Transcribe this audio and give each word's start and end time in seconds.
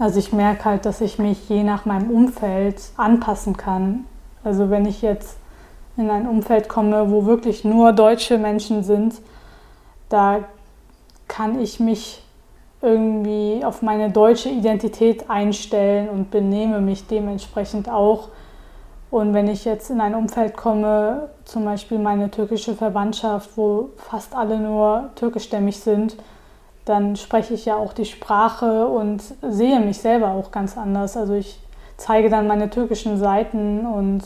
Also 0.00 0.18
ich 0.18 0.32
merke 0.32 0.64
halt, 0.64 0.86
dass 0.86 1.02
ich 1.02 1.18
mich 1.18 1.50
je 1.50 1.62
nach 1.62 1.84
meinem 1.84 2.10
Umfeld 2.10 2.80
anpassen 2.96 3.58
kann. 3.58 4.06
Also 4.42 4.70
wenn 4.70 4.86
ich 4.86 5.02
jetzt 5.02 5.36
in 5.98 6.08
ein 6.08 6.26
Umfeld 6.26 6.70
komme, 6.70 7.10
wo 7.10 7.26
wirklich 7.26 7.64
nur 7.64 7.92
deutsche 7.92 8.38
Menschen 8.38 8.82
sind, 8.82 9.20
da 10.08 10.38
kann 11.28 11.60
ich 11.60 11.80
mich 11.80 12.24
irgendwie 12.80 13.60
auf 13.62 13.82
meine 13.82 14.10
deutsche 14.10 14.48
Identität 14.48 15.28
einstellen 15.28 16.08
und 16.08 16.30
benehme 16.30 16.80
mich 16.80 17.06
dementsprechend 17.06 17.90
auch. 17.90 18.28
Und 19.10 19.34
wenn 19.34 19.48
ich 19.48 19.66
jetzt 19.66 19.90
in 19.90 20.00
ein 20.00 20.14
Umfeld 20.14 20.56
komme, 20.56 21.28
zum 21.44 21.66
Beispiel 21.66 21.98
meine 21.98 22.30
türkische 22.30 22.74
Verwandtschaft, 22.74 23.50
wo 23.56 23.90
fast 23.96 24.34
alle 24.34 24.58
nur 24.58 25.10
türkischstämmig 25.16 25.78
sind, 25.78 26.16
dann 26.84 27.16
spreche 27.16 27.54
ich 27.54 27.64
ja 27.64 27.76
auch 27.76 27.92
die 27.92 28.04
Sprache 28.04 28.86
und 28.86 29.22
sehe 29.42 29.80
mich 29.80 29.98
selber 29.98 30.28
auch 30.28 30.50
ganz 30.50 30.76
anders. 30.76 31.16
Also 31.16 31.34
ich 31.34 31.60
zeige 31.96 32.30
dann 32.30 32.46
meine 32.46 32.70
türkischen 32.70 33.18
Seiten 33.18 33.86
und 33.86 34.22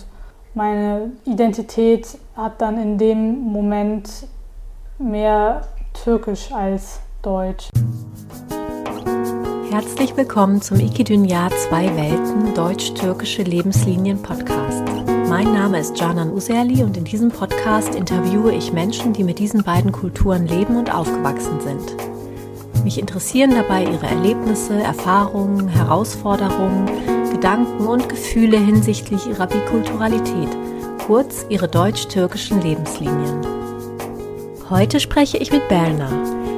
meine 0.55 1.11
Identität 1.25 2.07
hat 2.37 2.61
dann 2.61 2.81
in 2.81 2.97
dem 2.99 3.41
Moment 3.41 4.09
mehr 4.99 5.63
türkisch 6.05 6.53
als 6.53 7.01
deutsch. 7.23 7.69
Herzlich 9.71 10.17
willkommen 10.17 10.63
zum 10.63 10.79
Ikidünya 10.79 11.49
Zwei 11.51 11.87
Welten 11.97 12.55
Deutsch-Türkische 12.55 13.43
Lebenslinien 13.43 14.23
Podcast. 14.23 14.85
Mein 15.29 15.53
Name 15.53 15.81
ist 15.81 15.99
Canan 15.99 16.33
Userli 16.33 16.85
und 16.85 16.97
in 16.97 17.03
diesem 17.03 17.31
Podcast 17.31 17.97
interviewe 17.97 18.53
ich 18.55 18.73
Menschen, 18.73 19.13
die 19.13 19.25
mit 19.25 19.41
diesen 19.41 19.65
beiden 19.65 19.91
Kulturen 19.91 20.47
leben 20.47 20.77
und 20.77 20.95
aufgewachsen 20.95 21.61
sind. 21.61 22.14
Mich 22.85 22.99
interessieren 22.99 23.51
dabei 23.51 23.85
ihre 23.85 24.07
Erlebnisse, 24.07 24.75
Erfahrungen, 24.75 25.69
Herausforderungen, 25.69 26.85
Gedanken 27.33 27.87
und 27.87 28.11
Gefühle 28.11 28.59
hinsichtlich 28.59 29.27
ihrer 29.27 29.47
Bikulturalität, 29.47 30.51
kurz 31.07 31.47
ihre 31.49 31.67
deutsch-türkischen 31.67 32.61
Lebenslinien. 32.61 33.41
Heute 34.69 35.01
spreche 35.01 35.39
ich 35.39 35.51
mit 35.51 35.67
Berna. 35.69 36.11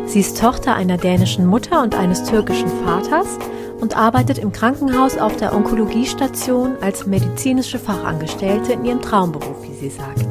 Sie 0.06 0.18
ist 0.18 0.40
Tochter 0.40 0.74
einer 0.74 0.96
dänischen 0.96 1.46
Mutter 1.46 1.80
und 1.82 1.94
eines 1.94 2.24
türkischen 2.24 2.70
Vaters 2.84 3.38
und 3.80 3.96
arbeitet 3.96 4.38
im 4.38 4.50
Krankenhaus 4.50 5.18
auf 5.18 5.36
der 5.36 5.54
Onkologiestation 5.54 6.76
als 6.80 7.06
medizinische 7.06 7.78
Fachangestellte 7.78 8.72
in 8.72 8.84
ihrem 8.84 9.00
Traumberuf, 9.00 9.62
wie 9.62 9.74
sie 9.74 9.90
sagt. 9.90 10.26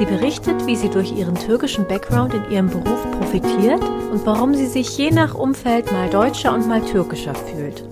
Sie 0.00 0.06
berichtet, 0.06 0.66
wie 0.66 0.76
sie 0.76 0.88
durch 0.88 1.12
ihren 1.12 1.34
türkischen 1.34 1.86
Background 1.86 2.32
in 2.32 2.50
ihrem 2.50 2.70
Beruf 2.70 3.10
profitiert 3.18 3.82
und 4.10 4.24
warum 4.24 4.54
sie 4.54 4.64
sich 4.64 4.96
je 4.96 5.10
nach 5.10 5.34
Umfeld 5.34 5.92
mal 5.92 6.08
deutscher 6.08 6.54
und 6.54 6.66
mal 6.66 6.80
türkischer 6.80 7.34
fühlt. 7.34 7.84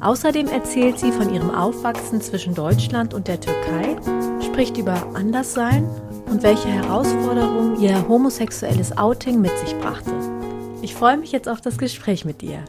Außerdem 0.00 0.48
erzählt 0.48 0.98
sie 0.98 1.12
von 1.12 1.34
ihrem 1.34 1.50
Aufwachsen 1.50 2.22
zwischen 2.22 2.54
Deutschland 2.54 3.12
und 3.12 3.28
der 3.28 3.38
Türkei, 3.38 3.94
spricht 4.42 4.78
über 4.78 5.06
Anderssein 5.12 5.86
und 6.30 6.42
welche 6.42 6.68
Herausforderungen 6.68 7.78
ihr 7.78 8.08
homosexuelles 8.08 8.96
Outing 8.96 9.42
mit 9.42 9.52
sich 9.58 9.76
brachte. 9.80 10.12
Ich 10.80 10.94
freue 10.94 11.18
mich 11.18 11.30
jetzt 11.30 11.46
auf 11.46 11.60
das 11.60 11.76
Gespräch 11.76 12.24
mit 12.24 12.40
dir. 12.40 12.60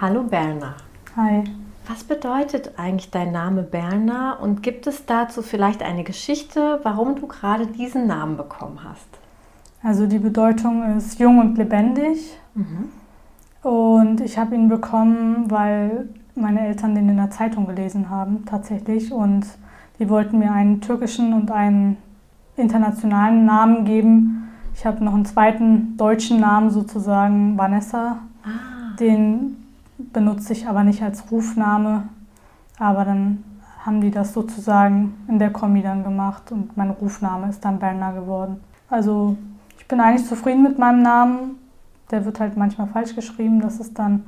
Hallo 0.00 0.22
Berna. 0.22 0.76
Hi. 1.14 1.44
Was 1.86 2.02
bedeutet 2.04 2.78
eigentlich 2.78 3.10
dein 3.10 3.32
Name 3.32 3.62
Berna 3.62 4.34
und 4.34 4.62
gibt 4.62 4.86
es 4.86 5.04
dazu 5.04 5.42
vielleicht 5.42 5.82
eine 5.82 6.02
Geschichte, 6.02 6.80
warum 6.82 7.16
du 7.16 7.26
gerade 7.26 7.66
diesen 7.66 8.06
Namen 8.06 8.38
bekommen 8.38 8.80
hast? 8.82 9.06
Also 9.82 10.06
die 10.06 10.18
Bedeutung 10.18 10.96
ist 10.96 11.18
jung 11.18 11.38
und 11.38 11.58
lebendig. 11.58 12.38
Mhm. 12.54 12.88
Und 13.62 14.20
ich 14.22 14.38
habe 14.38 14.54
ihn 14.54 14.68
bekommen, 14.68 15.50
weil 15.50 16.08
meine 16.34 16.66
Eltern 16.66 16.94
den 16.94 17.08
in 17.08 17.16
der 17.16 17.30
Zeitung 17.30 17.66
gelesen 17.66 18.08
haben, 18.08 18.44
tatsächlich. 18.46 19.12
Und 19.12 19.46
die 19.98 20.08
wollten 20.08 20.38
mir 20.38 20.52
einen 20.52 20.80
türkischen 20.80 21.34
und 21.34 21.50
einen 21.50 21.98
internationalen 22.56 23.44
Namen 23.44 23.84
geben. 23.84 24.48
Ich 24.74 24.86
habe 24.86 25.04
noch 25.04 25.14
einen 25.14 25.26
zweiten 25.26 25.98
deutschen 25.98 26.40
Namen 26.40 26.70
sozusagen, 26.70 27.58
Vanessa. 27.58 28.18
Ah. 28.42 28.96
Den 28.98 29.63
benutze 30.12 30.52
ich 30.52 30.66
aber 30.66 30.84
nicht 30.84 31.02
als 31.02 31.30
Rufname. 31.30 32.04
Aber 32.78 33.04
dann 33.04 33.44
haben 33.84 34.00
die 34.00 34.10
das 34.10 34.32
sozusagen 34.32 35.14
in 35.28 35.38
der 35.38 35.50
Kombi 35.50 35.82
dann 35.82 36.04
gemacht 36.04 36.50
und 36.50 36.76
mein 36.76 36.90
Rufname 36.90 37.48
ist 37.48 37.64
dann 37.64 37.78
Berna 37.78 38.12
geworden. 38.12 38.60
Also 38.88 39.36
ich 39.78 39.86
bin 39.86 40.00
eigentlich 40.00 40.26
zufrieden 40.26 40.62
mit 40.62 40.78
meinem 40.78 41.02
Namen. 41.02 41.58
Der 42.10 42.24
wird 42.24 42.40
halt 42.40 42.56
manchmal 42.56 42.86
falsch 42.86 43.14
geschrieben. 43.14 43.60
Das 43.60 43.80
ist 43.80 43.98
dann 43.98 44.24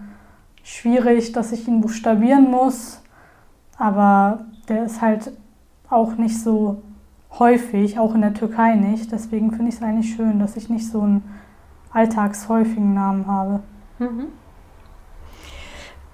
schwierig, 0.62 1.32
dass 1.32 1.53
ich 1.53 1.66
ihn 1.66 1.81
buchstabieren 1.81 2.50
muss. 2.50 3.00
Aber 3.78 4.41
der 4.69 4.84
ist 4.84 5.00
halt 5.00 5.32
auch 5.88 6.16
nicht 6.16 6.41
so 6.41 6.82
häufig, 7.38 7.98
auch 7.98 8.15
in 8.15 8.20
der 8.20 8.34
Türkei 8.34 8.75
nicht. 8.75 9.12
Deswegen 9.12 9.53
finde 9.53 9.69
ich 9.69 9.76
es 9.76 9.82
eigentlich 9.82 10.15
schön, 10.15 10.38
dass 10.38 10.56
ich 10.56 10.69
nicht 10.69 10.88
so 10.88 11.00
einen 11.00 11.22
alltagshäufigen 11.92 12.94
Namen 12.94 13.26
habe. 13.26 13.60
Mhm. 13.98 14.26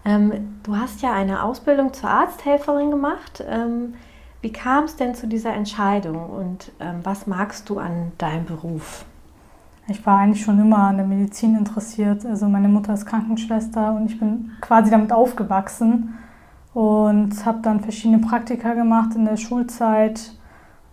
Ähm, 0.04 0.58
du 0.62 0.76
hast 0.76 1.02
ja 1.02 1.12
eine 1.12 1.42
Ausbildung 1.42 1.92
zur 1.92 2.10
Arzthelferin 2.10 2.90
gemacht. 2.90 3.42
Ähm, 3.46 3.94
wie 4.40 4.52
kam 4.52 4.84
es 4.84 4.96
denn 4.96 5.14
zu 5.14 5.28
dieser 5.28 5.52
Entscheidung 5.54 6.28
und 6.30 6.72
ähm, 6.80 6.96
was 7.04 7.28
magst 7.28 7.68
du 7.68 7.78
an 7.78 8.10
deinem 8.18 8.44
Beruf? 8.44 9.04
Ich 9.88 10.04
war 10.04 10.18
eigentlich 10.18 10.44
schon 10.44 10.60
immer 10.60 10.78
an 10.78 10.96
der 10.96 11.06
Medizin 11.06 11.56
interessiert. 11.56 12.24
Also 12.26 12.48
meine 12.48 12.68
Mutter 12.68 12.94
ist 12.94 13.06
Krankenschwester 13.06 13.94
und 13.94 14.06
ich 14.06 14.18
bin 14.18 14.50
quasi 14.60 14.90
damit 14.90 15.12
aufgewachsen 15.12 16.18
und 16.74 17.44
habe 17.44 17.58
dann 17.62 17.80
verschiedene 17.80 18.18
Praktika 18.18 18.74
gemacht 18.74 19.14
in 19.14 19.24
der 19.24 19.36
Schulzeit. 19.36 20.32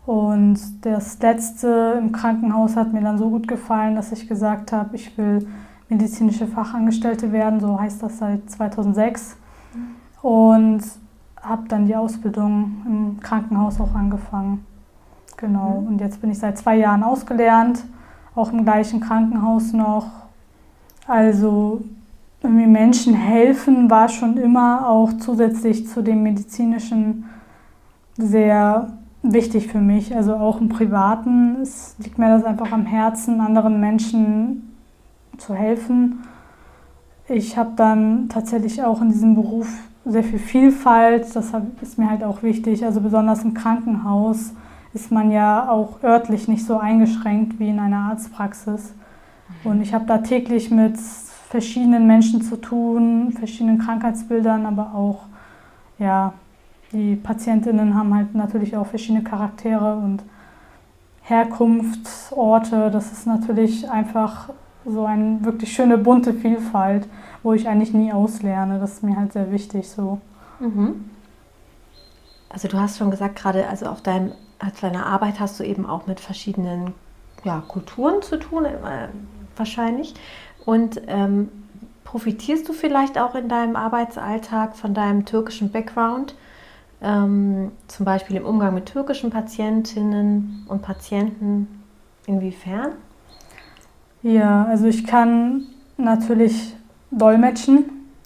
Und 0.05 0.59
das 0.85 1.19
letzte 1.19 1.95
im 1.99 2.11
Krankenhaus 2.11 2.75
hat 2.75 2.93
mir 2.93 3.01
dann 3.01 3.17
so 3.17 3.29
gut 3.29 3.47
gefallen, 3.47 3.95
dass 3.95 4.11
ich 4.11 4.27
gesagt 4.27 4.71
habe, 4.71 4.95
ich 4.95 5.17
will 5.17 5.47
medizinische 5.89 6.47
Fachangestellte 6.47 7.31
werden, 7.31 7.59
so 7.59 7.79
heißt 7.79 8.01
das 8.03 8.19
seit 8.19 8.49
2006. 8.49 9.35
Und 10.21 10.81
habe 11.41 11.67
dann 11.67 11.85
die 11.85 11.95
Ausbildung 11.95 12.81
im 12.85 13.19
Krankenhaus 13.21 13.79
auch 13.79 13.95
angefangen. 13.95 14.65
Genau. 15.37 15.81
Mhm. 15.81 15.87
Und 15.87 16.01
jetzt 16.01 16.21
bin 16.21 16.31
ich 16.31 16.39
seit 16.39 16.57
zwei 16.57 16.75
Jahren 16.75 17.03
ausgelernt, 17.03 17.83
auch 18.35 18.51
im 18.51 18.63
gleichen 18.63 18.99
Krankenhaus 18.99 19.73
noch. 19.73 20.07
Also 21.07 21.81
irgendwie 22.41 22.67
Menschen 22.67 23.13
helfen 23.13 23.89
war 23.89 24.09
schon 24.09 24.37
immer 24.37 24.87
auch 24.87 25.11
zusätzlich 25.17 25.87
zu 25.87 26.01
dem 26.01 26.23
medizinischen 26.23 27.25
sehr 28.17 28.93
wichtig 29.23 29.67
für 29.67 29.79
mich. 29.79 30.15
Also 30.15 30.35
auch 30.35 30.61
im 30.61 30.69
Privaten 30.69 31.61
es 31.61 31.95
liegt 31.99 32.17
mir 32.17 32.29
das 32.29 32.43
einfach 32.43 32.71
am 32.71 32.85
Herzen, 32.85 33.41
anderen 33.41 33.79
Menschen 33.79 34.68
zu 35.39 35.55
helfen. 35.55 36.23
Ich 37.27 37.57
habe 37.57 37.71
dann 37.75 38.29
tatsächlich 38.29 38.83
auch 38.83 39.01
in 39.01 39.09
diesem 39.09 39.35
Beruf 39.35 39.67
sehr 40.05 40.23
viel 40.23 40.39
Vielfalt, 40.39 41.35
das 41.35 41.51
ist 41.81 41.97
mir 41.97 42.09
halt 42.09 42.23
auch 42.23 42.41
wichtig. 42.41 42.83
Also 42.83 43.01
besonders 43.01 43.43
im 43.43 43.53
Krankenhaus 43.53 44.53
ist 44.93 45.11
man 45.11 45.31
ja 45.31 45.69
auch 45.69 46.01
örtlich 46.03 46.47
nicht 46.47 46.65
so 46.65 46.77
eingeschränkt 46.77 47.59
wie 47.59 47.69
in 47.69 47.79
einer 47.79 48.09
Arztpraxis. 48.09 48.93
Und 49.63 49.81
ich 49.81 49.93
habe 49.93 50.05
da 50.05 50.19
täglich 50.19 50.71
mit 50.71 50.97
verschiedenen 50.97 52.07
Menschen 52.07 52.41
zu 52.41 52.55
tun, 52.55 53.31
verschiedenen 53.31 53.79
Krankheitsbildern, 53.79 54.65
aber 54.65 54.93
auch, 54.95 55.23
ja, 55.97 56.33
die 56.91 57.15
Patientinnen 57.15 57.93
haben 57.93 58.15
halt 58.15 58.33
natürlich 58.33 58.75
auch 58.77 58.87
verschiedene 58.87 59.23
Charaktere 59.23 59.95
und 59.97 60.23
Herkunftsorte. 61.21 62.89
Das 62.91 63.11
ist 63.11 63.27
natürlich 63.27 63.89
einfach 63.89 64.49
so 64.91 65.05
eine 65.05 65.43
wirklich 65.43 65.73
schöne 65.73 65.97
bunte 65.97 66.33
Vielfalt, 66.33 67.07
wo 67.43 67.53
ich 67.53 67.67
eigentlich 67.67 67.93
nie 67.93 68.11
auslerne. 68.11 68.79
Das 68.79 68.93
ist 68.93 69.03
mir 69.03 69.15
halt 69.15 69.33
sehr 69.33 69.51
wichtig 69.51 69.89
so. 69.89 70.19
Mhm. 70.59 71.05
Also 72.49 72.67
du 72.67 72.79
hast 72.79 72.97
schon 72.97 73.11
gesagt, 73.11 73.35
gerade 73.35 73.67
also 73.67 73.85
auf 73.85 74.01
deinem, 74.01 74.31
auf 74.59 74.79
deiner 74.79 75.05
Arbeit 75.05 75.39
hast 75.39 75.59
du 75.59 75.63
eben 75.63 75.85
auch 75.85 76.07
mit 76.07 76.19
verschiedenen 76.19 76.93
ja, 77.43 77.63
Kulturen 77.67 78.21
zu 78.21 78.37
tun, 78.37 78.65
äh, 78.65 79.07
wahrscheinlich. 79.55 80.15
Und 80.65 81.01
ähm, 81.07 81.49
profitierst 82.03 82.67
du 82.67 82.73
vielleicht 82.73 83.17
auch 83.17 83.35
in 83.35 83.47
deinem 83.49 83.75
Arbeitsalltag 83.75 84.75
von 84.75 84.93
deinem 84.93 85.25
türkischen 85.25 85.71
Background? 85.71 86.35
Ähm, 87.01 87.71
zum 87.87 88.05
Beispiel 88.05 88.35
im 88.35 88.45
Umgang 88.45 88.73
mit 88.73 88.87
türkischen 88.87 89.29
Patientinnen 89.29 90.65
und 90.67 90.81
Patienten. 90.81 91.83
Inwiefern? 92.25 92.93
Ja, 94.21 94.65
also 94.65 94.85
ich 94.85 95.05
kann 95.05 95.63
natürlich 95.97 96.75
dolmetschen. 97.11 97.85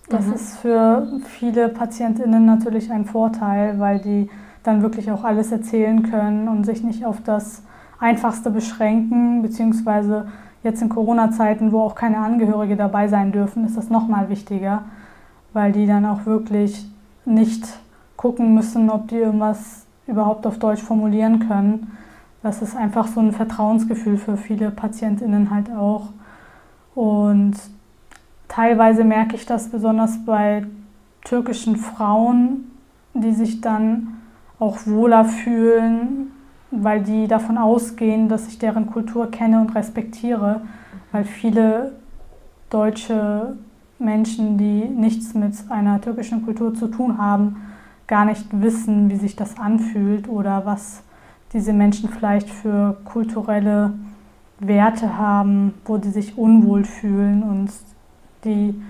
Das 0.09 0.25
mhm. 0.27 0.33
ist 0.33 0.57
für 0.57 1.19
viele 1.25 1.69
Patientinnen 1.69 2.45
natürlich 2.45 2.91
ein 2.91 3.05
Vorteil, 3.05 3.79
weil 3.79 3.99
die 3.99 4.29
dann 4.63 4.81
wirklich 4.81 5.11
auch 5.11 5.23
alles 5.23 5.51
erzählen 5.51 6.09
können 6.09 6.47
und 6.47 6.65
sich 6.65 6.83
nicht 6.83 7.05
auf 7.05 7.21
das 7.23 7.63
Einfachste 7.99 8.49
beschränken, 8.49 9.41
beziehungsweise 9.41 10.27
jetzt 10.63 10.81
in 10.81 10.89
Corona-Zeiten, 10.89 11.71
wo 11.71 11.81
auch 11.81 11.95
keine 11.95 12.17
Angehörige 12.17 12.75
dabei 12.75 13.07
sein 13.07 13.31
dürfen, 13.31 13.65
ist 13.65 13.77
das 13.77 13.89
nochmal 13.89 14.29
wichtiger, 14.29 14.83
weil 15.51 15.71
die 15.71 15.85
dann 15.85 16.05
auch 16.05 16.25
wirklich 16.25 16.85
nicht 17.25 17.65
gucken 18.17 18.53
müssen, 18.53 18.89
ob 18.89 19.09
die 19.09 19.17
irgendwas 19.17 19.85
überhaupt 20.07 20.47
auf 20.47 20.59
Deutsch 20.59 20.81
formulieren 20.81 21.47
können. 21.47 21.97
Das 22.43 22.61
ist 22.61 22.75
einfach 22.75 23.07
so 23.07 23.21
ein 23.21 23.31
Vertrauensgefühl 23.31 24.17
für 24.17 24.35
viele 24.35 24.69
Patientinnen 24.69 25.49
halt 25.49 25.71
auch. 25.71 26.09
Und 26.93 27.53
teilweise 28.49 29.05
merke 29.05 29.35
ich 29.35 29.45
das 29.45 29.69
besonders 29.69 30.25
bei 30.25 30.65
türkischen 31.23 31.77
Frauen, 31.77 32.71
die 33.13 33.31
sich 33.31 33.61
dann 33.61 34.17
auch 34.59 34.77
wohler 34.85 35.23
fühlen, 35.23 36.31
weil 36.69 37.01
die 37.01 37.27
davon 37.27 37.57
ausgehen, 37.57 38.27
dass 38.27 38.47
ich 38.49 38.59
deren 38.59 38.87
Kultur 38.87 39.31
kenne 39.31 39.61
und 39.61 39.73
respektiere, 39.73 40.61
weil 41.13 41.23
viele 41.23 41.93
deutsche 42.69 43.55
Menschen, 43.99 44.57
die 44.57 44.83
nichts 44.85 45.33
mit 45.33 45.53
einer 45.69 46.01
türkischen 46.01 46.43
Kultur 46.43 46.73
zu 46.73 46.87
tun 46.87 47.17
haben, 47.17 47.61
gar 48.07 48.25
nicht 48.25 48.47
wissen, 48.51 49.09
wie 49.09 49.15
sich 49.15 49.37
das 49.37 49.57
anfühlt 49.57 50.27
oder 50.27 50.65
was 50.65 51.03
diese 51.53 51.73
Menschen 51.73 52.09
vielleicht 52.09 52.50
für 52.50 52.97
kulturelle 53.05 53.94
Werte 54.59 55.17
haben, 55.17 55.73
wo 55.85 55.97
die 55.97 56.09
sich 56.09 56.38
unwohl 56.38 56.83
fühlen 56.83 57.44
und 57.44 57.69
die 58.44 58.81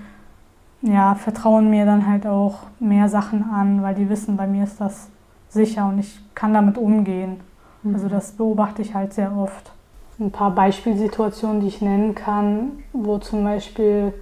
ja, 0.82 1.16
vertrauen 1.16 1.70
mir 1.70 1.86
dann 1.86 2.08
halt 2.08 2.28
auch 2.28 2.60
mehr 2.80 3.08
Sachen 3.08 3.44
an, 3.50 3.82
weil 3.84 3.96
die 3.96 4.10
wissen, 4.10 4.36
bei 4.36 4.48
mir 4.48 4.64
ist 4.64 4.82
das 4.82 5.10
sicher 5.50 5.88
und 5.88 6.00
ich 6.00 6.20
kann 6.36 6.54
damit 6.54 6.78
umgehen. 6.78 7.40
Mhm. 7.84 7.96
Also 7.96 8.10
das 8.10 8.32
beobachte 8.32 8.82
ich 8.82 8.94
halt 8.94 9.14
sehr 9.14 9.36
oft. 9.36 9.72
Ein 10.20 10.32
paar 10.32 10.52
Beispielsituationen, 10.52 11.62
die 11.62 11.68
ich 11.68 11.82
nennen 11.82 12.16
kann, 12.16 12.72
wo 12.92 13.18
zum 13.18 13.44
Beispiel 13.44 14.14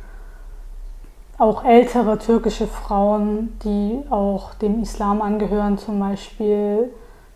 auch 1.38 1.66
ältere 1.66 2.20
türkische 2.20 2.68
Frauen, 2.68 3.58
die 3.64 4.00
auch 4.10 4.54
dem 4.56 4.82
Islam 4.82 5.22
angehören, 5.22 5.78
zum 5.78 6.00
Beispiel 6.00 6.92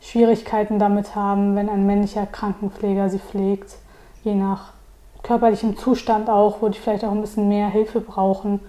Schwierigkeiten 0.05 0.77
damit 0.77 1.15
haben, 1.15 1.55
wenn 1.55 1.67
ein 1.67 1.87
männlicher 1.87 2.27
Krankenpfleger 2.27 3.09
sie 3.09 3.17
pflegt, 3.17 3.75
je 4.23 4.35
nach 4.35 4.73
körperlichem 5.23 5.77
Zustand 5.77 6.29
auch, 6.29 6.61
wo 6.61 6.69
die 6.69 6.77
vielleicht 6.77 7.03
auch 7.03 7.11
ein 7.11 7.21
bisschen 7.21 7.49
mehr 7.49 7.69
Hilfe 7.69 8.01
brauchen. 8.01 8.59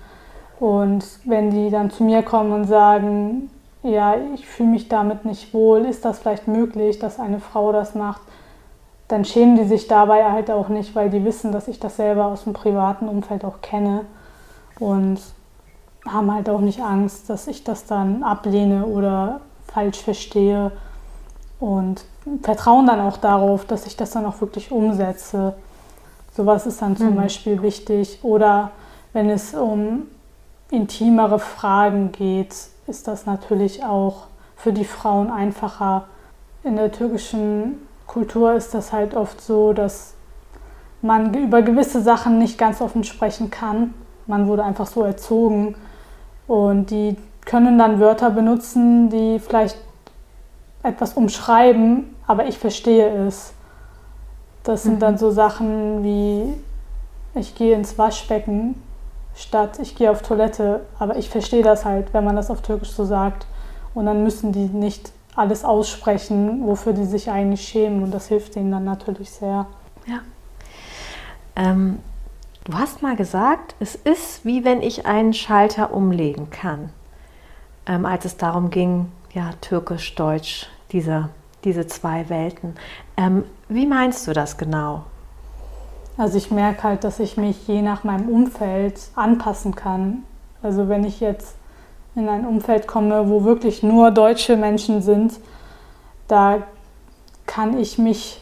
Und 0.59 1.05
wenn 1.27 1.51
die 1.51 1.69
dann 1.71 1.91
zu 1.91 2.05
mir 2.05 2.23
kommen 2.23 2.53
und 2.53 2.65
sagen, 2.65 3.51
ja, 3.83 4.15
ich 4.35 4.47
fühle 4.47 4.71
mich 4.71 4.89
damit 4.89 5.27
nicht 5.27 5.53
wohl, 5.53 5.85
ist 5.85 6.07
das 6.07 6.21
vielleicht 6.21 6.49
möglich, 6.49 6.99
dass 6.99 7.21
eine 7.21 7.39
Frau 7.39 7.71
das 7.71 7.95
macht, 7.95 8.23
dann 9.07 9.27
schämen 9.27 9.57
die 9.57 9.65
sich 9.65 9.89
dabei 9.89 10.33
halt 10.33 10.51
auch 10.51 10.69
nicht, 10.69 10.97
weil 10.97 11.11
die 11.11 11.25
wissen, 11.25 11.53
dass 11.53 11.69
ich 11.69 11.79
das 11.79 11.97
selber 11.97 12.25
aus 12.27 12.45
dem 12.45 12.55
privaten 12.55 13.09
Umfeld 13.09 13.45
auch 13.45 13.61
kenne 13.61 14.07
und 14.81 15.21
haben 16.09 16.33
halt 16.33 16.49
auch 16.49 16.61
nicht 16.61 16.81
Angst, 16.81 17.29
dass 17.29 17.47
ich 17.47 17.63
das 17.63 17.85
dann 17.85 18.23
ablehne 18.23 18.87
oder 18.87 19.43
falsch 19.67 20.01
verstehe 20.01 20.73
und 21.59 22.05
vertrauen 22.43 22.87
dann 22.87 23.01
auch 23.01 23.17
darauf, 23.17 23.65
dass 23.65 23.87
ich 23.87 23.97
das 23.97 24.11
dann 24.11 24.27
auch 24.27 24.41
wirklich 24.41 24.71
umsetze. 24.71 25.55
Sowas 26.35 26.67
ist 26.67 26.83
dann 26.83 26.97
zum 26.97 27.13
mhm. 27.13 27.17
Beispiel 27.17 27.63
wichtig. 27.63 28.19
Oder 28.23 28.73
wenn 29.13 29.31
es 29.31 29.55
um 29.55 30.03
intimere 30.71 31.39
Fragen 31.39 32.13
geht, 32.13 32.55
ist 32.87 33.09
das 33.09 33.27
natürlich 33.27 33.85
auch 33.85 34.27
für 34.57 34.73
die 34.73 34.85
Frauen 34.85 35.31
einfacher. 35.31 36.05
In 36.63 36.77
der 36.77 36.93
türkischen 36.93 37.87
Kultur 38.07 38.55
ist 38.55 38.75
das 38.75 38.93
halt 38.93 39.15
oft 39.15 39.41
so, 39.41 39.73
dass 39.73 40.15
man 41.03 41.33
über 41.35 41.63
gewisse 41.63 42.03
Sachen 42.03 42.39
nicht 42.39 42.59
ganz 42.59 42.81
offen 42.81 43.05
sprechen 43.05 43.51
kann. 43.51 43.95
Man 44.27 44.49
wurde 44.49 44.65
einfach 44.65 44.87
so 44.87 45.03
erzogen 45.03 45.77
und 46.47 46.91
die 46.91 47.17
können 47.45 47.79
dann 47.79 48.01
Wörter 48.01 48.31
benutzen, 48.31 49.09
die 49.09 49.39
vielleicht 49.39 49.79
etwas 50.87 51.15
umschreiben, 51.15 52.15
aber 52.27 52.47
ich 52.47 52.59
verstehe 52.59 53.27
es. 53.27 53.53
Das 54.63 54.83
sind 54.83 54.97
mhm. 54.97 55.01
dann 55.01 55.19
so 55.19 55.31
Sachen 55.31 56.03
wie, 56.03 56.55
ich 57.39 57.55
gehe 57.55 57.75
ins 57.75 57.99
Waschbecken 57.99 58.75
statt 59.37 59.79
ich 59.81 59.95
gehe 59.95 60.11
auf 60.11 60.23
Toilette, 60.23 60.87
aber 60.99 61.17
ich 61.17 61.29
verstehe 61.29 61.63
das 61.63 61.85
halt, 61.85 62.13
wenn 62.13 62.25
man 62.25 62.35
das 62.35 62.51
auf 62.51 62.63
Türkisch 62.63 62.91
so 62.91 63.05
sagt. 63.05 63.47
Und 63.95 64.07
dann 64.07 64.23
müssen 64.23 64.53
die 64.53 64.67
nicht 64.67 65.13
alles 65.37 65.65
aussprechen, 65.65 66.67
wofür 66.67 66.93
die 66.93 67.05
sich 67.05 67.31
eigentlich 67.31 67.69
schämen. 67.69 68.03
Und 68.03 68.13
das 68.13 68.29
hilft 68.29 68.57
ihnen 68.57 68.73
dann 68.73 68.85
natürlich 68.85 69.31
sehr. 69.31 69.67
Ja. 70.07 70.21
Ähm, 71.55 71.99
du 72.65 72.75
hast 72.75 73.03
mal 73.03 73.17
gesagt, 73.17 73.75
es 73.79 73.95
ist 73.95 74.45
wie 74.45 74.65
wenn 74.65 74.83
ich 74.83 75.07
einen 75.07 75.35
Schalter 75.35 75.93
umlegen 75.93 76.51
kann, 76.51 76.91
ähm, 77.87 78.07
als 78.07 78.25
es 78.25 78.37
darum 78.37 78.71
ging, 78.71 79.13
ja, 79.33 79.51
türkisch-deutsch 79.61 80.69
diese, 80.93 81.31
diese 81.65 81.87
zwei 81.87 82.29
Welten. 82.29 82.75
Ähm, 83.17 83.45
wie 83.69 83.87
meinst 83.87 84.27
du 84.27 84.33
das 84.33 84.57
genau? 84.57 85.05
Also 86.17 86.39
ich 86.39 86.51
merke 86.51 86.83
halt, 86.85 87.05
dass 87.05 87.21
ich 87.21 87.37
mich 87.37 87.69
je 87.69 87.83
nach 87.83 88.05
meinem 88.05 88.29
Umfeld 88.29 88.99
anpassen 89.15 89.75
kann. 89.75 90.23
Also 90.63 90.89
wenn 90.89 91.05
ich 91.05 91.21
jetzt 91.21 91.57
in 92.15 92.29
ein 92.29 92.47
Umfeld 92.47 92.87
komme, 92.87 93.29
wo 93.29 93.45
wirklich 93.45 93.83
nur 93.83 94.11
deutsche 94.11 94.57
Menschen 94.57 95.03
sind, 95.03 95.39
da 96.29 96.63
kann 97.45 97.79
ich 97.79 97.99
mich 97.99 98.41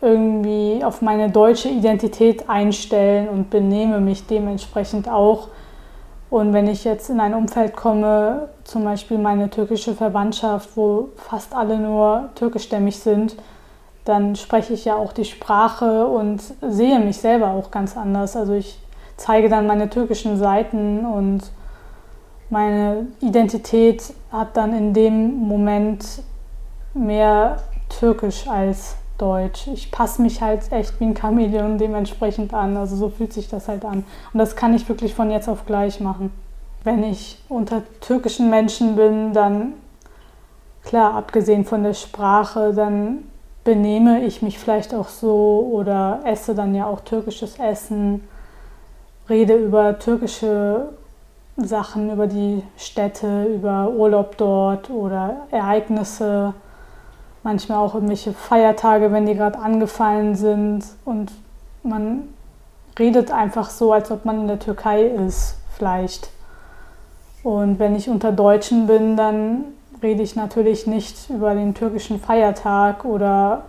irgendwie 0.00 0.82
auf 0.84 1.00
meine 1.00 1.30
deutsche 1.30 1.68
Identität 1.68 2.50
einstellen 2.50 3.28
und 3.28 3.50
benehme 3.50 4.00
mich 4.00 4.26
dementsprechend 4.26 5.08
auch 5.08 5.48
und 6.32 6.54
wenn 6.54 6.66
ich 6.66 6.84
jetzt 6.84 7.10
in 7.10 7.20
ein 7.20 7.34
Umfeld 7.34 7.76
komme, 7.76 8.48
zum 8.64 8.84
Beispiel 8.84 9.18
meine 9.18 9.50
türkische 9.50 9.92
Verwandtschaft, 9.94 10.70
wo 10.76 11.10
fast 11.16 11.54
alle 11.54 11.78
nur 11.78 12.30
türkischstämmig 12.36 12.98
sind, 12.98 13.36
dann 14.06 14.34
spreche 14.34 14.72
ich 14.72 14.86
ja 14.86 14.96
auch 14.96 15.12
die 15.12 15.26
Sprache 15.26 16.06
und 16.06 16.40
sehe 16.62 17.00
mich 17.00 17.18
selber 17.18 17.48
auch 17.48 17.70
ganz 17.70 17.98
anders. 17.98 18.34
Also 18.34 18.54
ich 18.54 18.78
zeige 19.18 19.50
dann 19.50 19.66
meine 19.66 19.90
türkischen 19.90 20.38
Seiten 20.38 21.04
und 21.04 21.42
meine 22.48 23.08
Identität 23.20 24.14
hat 24.32 24.56
dann 24.56 24.74
in 24.74 24.94
dem 24.94 25.34
Moment 25.34 26.22
mehr 26.94 27.58
türkisch 27.90 28.48
als 28.48 28.96
Deutsch. 29.22 29.68
Ich 29.68 29.92
passe 29.92 30.20
mich 30.20 30.42
halt 30.42 30.72
echt 30.72 30.98
wie 30.98 31.04
ein 31.04 31.16
Chamäleon 31.16 31.78
dementsprechend 31.78 32.52
an. 32.52 32.76
Also 32.76 32.96
so 32.96 33.08
fühlt 33.08 33.32
sich 33.32 33.48
das 33.48 33.68
halt 33.68 33.84
an. 33.84 34.04
Und 34.32 34.38
das 34.38 34.56
kann 34.56 34.74
ich 34.74 34.88
wirklich 34.88 35.14
von 35.14 35.30
jetzt 35.30 35.48
auf 35.48 35.64
gleich 35.64 36.00
machen. 36.00 36.32
Wenn 36.82 37.04
ich 37.04 37.38
unter 37.48 37.82
türkischen 38.00 38.50
Menschen 38.50 38.96
bin, 38.96 39.32
dann, 39.32 39.74
klar, 40.82 41.14
abgesehen 41.14 41.64
von 41.64 41.84
der 41.84 41.94
Sprache, 41.94 42.74
dann 42.74 43.18
benehme 43.62 44.24
ich 44.24 44.42
mich 44.42 44.58
vielleicht 44.58 44.92
auch 44.92 45.08
so 45.08 45.70
oder 45.72 46.20
esse 46.24 46.56
dann 46.56 46.74
ja 46.74 46.86
auch 46.86 47.00
türkisches 47.02 47.60
Essen, 47.60 48.26
rede 49.28 49.54
über 49.54 50.00
türkische 50.00 50.88
Sachen, 51.56 52.10
über 52.10 52.26
die 52.26 52.64
Städte, 52.76 53.44
über 53.44 53.90
Urlaub 53.90 54.36
dort 54.36 54.90
oder 54.90 55.46
Ereignisse 55.52 56.54
manchmal 57.42 57.78
auch 57.78 57.94
irgendwelche 57.94 58.32
Feiertage, 58.32 59.12
wenn 59.12 59.26
die 59.26 59.34
gerade 59.34 59.58
angefallen 59.58 60.34
sind 60.34 60.84
und 61.04 61.32
man 61.82 62.28
redet 62.98 63.30
einfach 63.30 63.70
so, 63.70 63.92
als 63.92 64.10
ob 64.10 64.24
man 64.24 64.42
in 64.42 64.48
der 64.48 64.58
Türkei 64.58 65.04
ist, 65.04 65.56
vielleicht. 65.76 66.30
Und 67.42 67.78
wenn 67.78 67.96
ich 67.96 68.08
unter 68.08 68.30
Deutschen 68.30 68.86
bin, 68.86 69.16
dann 69.16 69.64
rede 70.02 70.22
ich 70.22 70.36
natürlich 70.36 70.86
nicht 70.86 71.30
über 71.30 71.54
den 71.54 71.74
türkischen 71.74 72.20
Feiertag 72.20 73.04
oder 73.04 73.62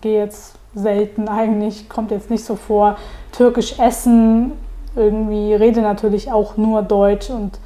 gehe 0.00 0.18
jetzt 0.18 0.56
selten 0.74 1.28
eigentlich, 1.28 1.88
kommt 1.88 2.10
jetzt 2.10 2.30
nicht 2.30 2.44
so 2.44 2.56
vor, 2.56 2.96
türkisch 3.32 3.78
essen, 3.78 4.52
irgendwie 4.96 5.54
rede 5.54 5.82
natürlich 5.82 6.32
auch 6.32 6.56
nur 6.56 6.82
Deutsch 6.82 7.30
und 7.30 7.58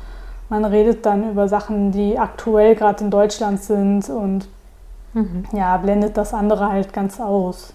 man 0.50 0.64
redet 0.64 1.04
dann 1.04 1.30
über 1.30 1.48
Sachen, 1.48 1.92
die 1.92 2.18
aktuell 2.18 2.74
gerade 2.74 3.04
in 3.04 3.10
Deutschland 3.10 3.60
sind 3.62 4.08
und 4.08 4.48
mhm. 5.14 5.44
ja, 5.52 5.76
blendet 5.76 6.16
das 6.16 6.34
andere 6.34 6.68
halt 6.68 6.92
ganz 6.92 7.20
aus. 7.20 7.74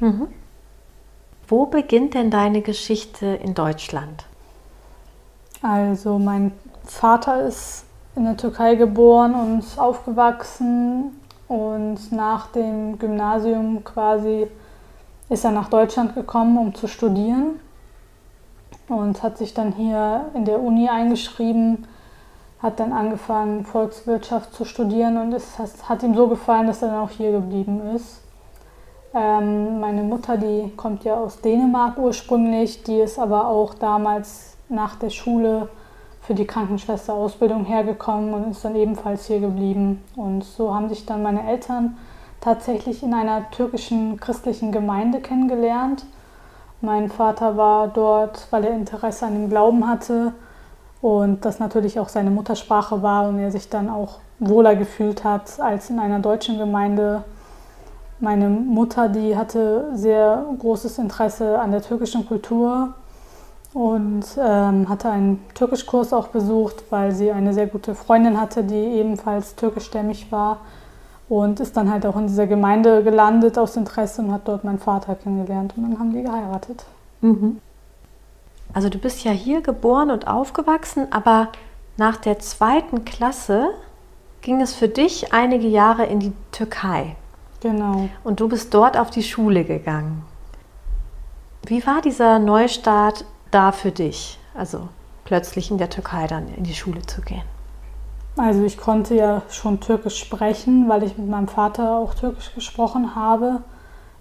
Mhm. 0.00 0.28
Wo 1.46 1.66
beginnt 1.66 2.14
denn 2.14 2.30
deine 2.30 2.60
Geschichte 2.60 3.26
in 3.26 3.54
Deutschland? 3.54 4.26
Also 5.62 6.18
mein 6.18 6.52
Vater 6.84 7.42
ist 7.42 7.84
in 8.14 8.24
der 8.24 8.36
Türkei 8.36 8.74
geboren 8.74 9.34
und 9.34 9.64
aufgewachsen 9.78 11.18
und 11.48 12.12
nach 12.12 12.48
dem 12.48 12.98
Gymnasium 12.98 13.82
quasi 13.82 14.46
ist 15.28 15.44
er 15.44 15.50
nach 15.50 15.68
Deutschland 15.68 16.14
gekommen, 16.14 16.58
um 16.58 16.74
zu 16.74 16.86
studieren 16.86 17.60
und 18.88 19.22
hat 19.22 19.38
sich 19.38 19.54
dann 19.54 19.72
hier 19.72 20.26
in 20.34 20.44
der 20.44 20.60
Uni 20.60 20.88
eingeschrieben 20.88 21.86
hat 22.62 22.80
dann 22.80 22.92
angefangen, 22.92 23.64
Volkswirtschaft 23.64 24.52
zu 24.52 24.64
studieren 24.64 25.16
und 25.16 25.32
es 25.32 25.58
hat 25.88 26.02
ihm 26.02 26.14
so 26.14 26.26
gefallen, 26.26 26.66
dass 26.66 26.82
er 26.82 26.88
dann 26.88 27.04
auch 27.04 27.10
hier 27.10 27.30
geblieben 27.30 27.80
ist. 27.94 28.20
Ähm, 29.14 29.80
meine 29.80 30.02
Mutter, 30.02 30.36
die 30.36 30.72
kommt 30.76 31.04
ja 31.04 31.14
aus 31.14 31.40
Dänemark 31.40 31.98
ursprünglich, 31.98 32.82
die 32.82 32.98
ist 32.98 33.18
aber 33.18 33.48
auch 33.48 33.74
damals 33.74 34.56
nach 34.68 34.96
der 34.96 35.10
Schule 35.10 35.68
für 36.20 36.34
die 36.34 36.46
Krankenschwesterausbildung 36.46 37.64
hergekommen 37.64 38.34
und 38.34 38.50
ist 38.50 38.64
dann 38.64 38.76
ebenfalls 38.76 39.26
hier 39.26 39.40
geblieben. 39.40 40.04
Und 40.14 40.44
so 40.44 40.74
haben 40.74 40.88
sich 40.88 41.06
dann 41.06 41.22
meine 41.22 41.48
Eltern 41.48 41.96
tatsächlich 42.40 43.02
in 43.02 43.14
einer 43.14 43.50
türkischen 43.50 44.20
christlichen 44.20 44.72
Gemeinde 44.72 45.20
kennengelernt. 45.20 46.04
Mein 46.80 47.08
Vater 47.08 47.56
war 47.56 47.88
dort, 47.88 48.46
weil 48.50 48.64
er 48.64 48.74
Interesse 48.74 49.26
an 49.26 49.34
dem 49.34 49.48
Glauben 49.48 49.88
hatte 49.88 50.34
und 51.00 51.44
das 51.44 51.58
natürlich 51.58 52.00
auch 52.00 52.08
seine 52.08 52.30
Muttersprache 52.30 53.02
war 53.02 53.28
und 53.28 53.38
er 53.38 53.50
sich 53.50 53.68
dann 53.68 53.88
auch 53.88 54.18
wohler 54.40 54.76
gefühlt 54.76 55.24
hat 55.24 55.60
als 55.60 55.90
in 55.90 55.98
einer 55.98 56.18
deutschen 56.18 56.58
Gemeinde. 56.58 57.24
Meine 58.20 58.48
Mutter, 58.48 59.08
die 59.08 59.36
hatte 59.36 59.90
sehr 59.94 60.44
großes 60.58 60.98
Interesse 60.98 61.58
an 61.58 61.70
der 61.70 61.82
türkischen 61.82 62.26
Kultur 62.26 62.94
und 63.74 64.24
ähm, 64.38 64.88
hatte 64.88 65.10
einen 65.10 65.44
Türkischkurs 65.54 66.12
auch 66.12 66.28
besucht, 66.28 66.84
weil 66.90 67.12
sie 67.12 67.30
eine 67.30 67.52
sehr 67.52 67.66
gute 67.66 67.94
Freundin 67.94 68.40
hatte, 68.40 68.64
die 68.64 68.74
ebenfalls 68.74 69.54
türkischstämmig 69.54 70.32
war 70.32 70.58
und 71.28 71.60
ist 71.60 71.76
dann 71.76 71.90
halt 71.90 72.06
auch 72.06 72.16
in 72.16 72.26
dieser 72.26 72.46
Gemeinde 72.46 73.04
gelandet 73.04 73.58
aus 73.58 73.76
Interesse 73.76 74.22
und 74.22 74.32
hat 74.32 74.48
dort 74.48 74.64
meinen 74.64 74.78
Vater 74.78 75.14
kennengelernt 75.14 75.74
und 75.76 75.84
dann 75.84 75.98
haben 75.98 76.12
die 76.12 76.22
geheiratet. 76.22 76.84
Mhm. 77.20 77.60
Also 78.72 78.88
du 78.88 78.98
bist 78.98 79.24
ja 79.24 79.32
hier 79.32 79.60
geboren 79.60 80.10
und 80.10 80.28
aufgewachsen, 80.28 81.12
aber 81.12 81.48
nach 81.96 82.16
der 82.16 82.38
zweiten 82.38 83.04
Klasse 83.04 83.70
ging 84.40 84.60
es 84.60 84.74
für 84.74 84.88
dich 84.88 85.32
einige 85.32 85.66
Jahre 85.66 86.06
in 86.06 86.20
die 86.20 86.32
Türkei. 86.52 87.16
Genau. 87.60 88.08
Und 88.24 88.40
du 88.40 88.48
bist 88.48 88.72
dort 88.72 88.96
auf 88.96 89.10
die 89.10 89.22
Schule 89.22 89.64
gegangen. 89.64 90.24
Wie 91.66 91.84
war 91.86 92.00
dieser 92.00 92.38
Neustart 92.38 93.24
da 93.50 93.72
für 93.72 93.90
dich? 93.90 94.38
Also 94.54 94.88
plötzlich 95.24 95.70
in 95.70 95.78
der 95.78 95.90
Türkei 95.90 96.26
dann 96.26 96.48
in 96.54 96.64
die 96.64 96.74
Schule 96.74 97.02
zu 97.02 97.20
gehen. 97.20 97.42
Also 98.36 98.62
ich 98.62 98.78
konnte 98.78 99.16
ja 99.16 99.42
schon 99.50 99.80
Türkisch 99.80 100.18
sprechen, 100.18 100.88
weil 100.88 101.02
ich 101.02 101.18
mit 101.18 101.28
meinem 101.28 101.48
Vater 101.48 101.98
auch 101.98 102.14
Türkisch 102.14 102.54
gesprochen 102.54 103.16
habe. 103.16 103.62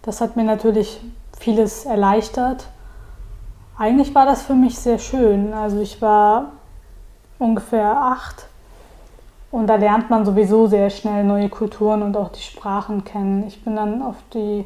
Das 0.01 0.21
hat 0.21 0.35
mir 0.35 0.43
natürlich 0.43 0.99
vieles 1.39 1.85
erleichtert. 1.85 2.67
Eigentlich 3.79 4.15
war 4.15 4.25
das 4.25 4.41
für 4.41 4.55
mich 4.55 4.79
sehr 4.79 4.97
schön. 4.97 5.53
Also 5.53 5.79
ich 5.79 6.01
war 6.01 6.53
ungefähr 7.37 8.01
acht 8.01 8.47
und 9.51 9.67
da 9.67 9.75
lernt 9.75 10.09
man 10.09 10.25
sowieso 10.25 10.65
sehr 10.65 10.89
schnell 10.89 11.23
neue 11.23 11.47
Kulturen 11.47 12.01
und 12.01 12.17
auch 12.17 12.29
die 12.29 12.41
Sprachen 12.41 13.03
kennen. 13.03 13.45
Ich 13.47 13.63
bin 13.63 13.75
dann 13.75 14.01
auf 14.01 14.15
die 14.33 14.65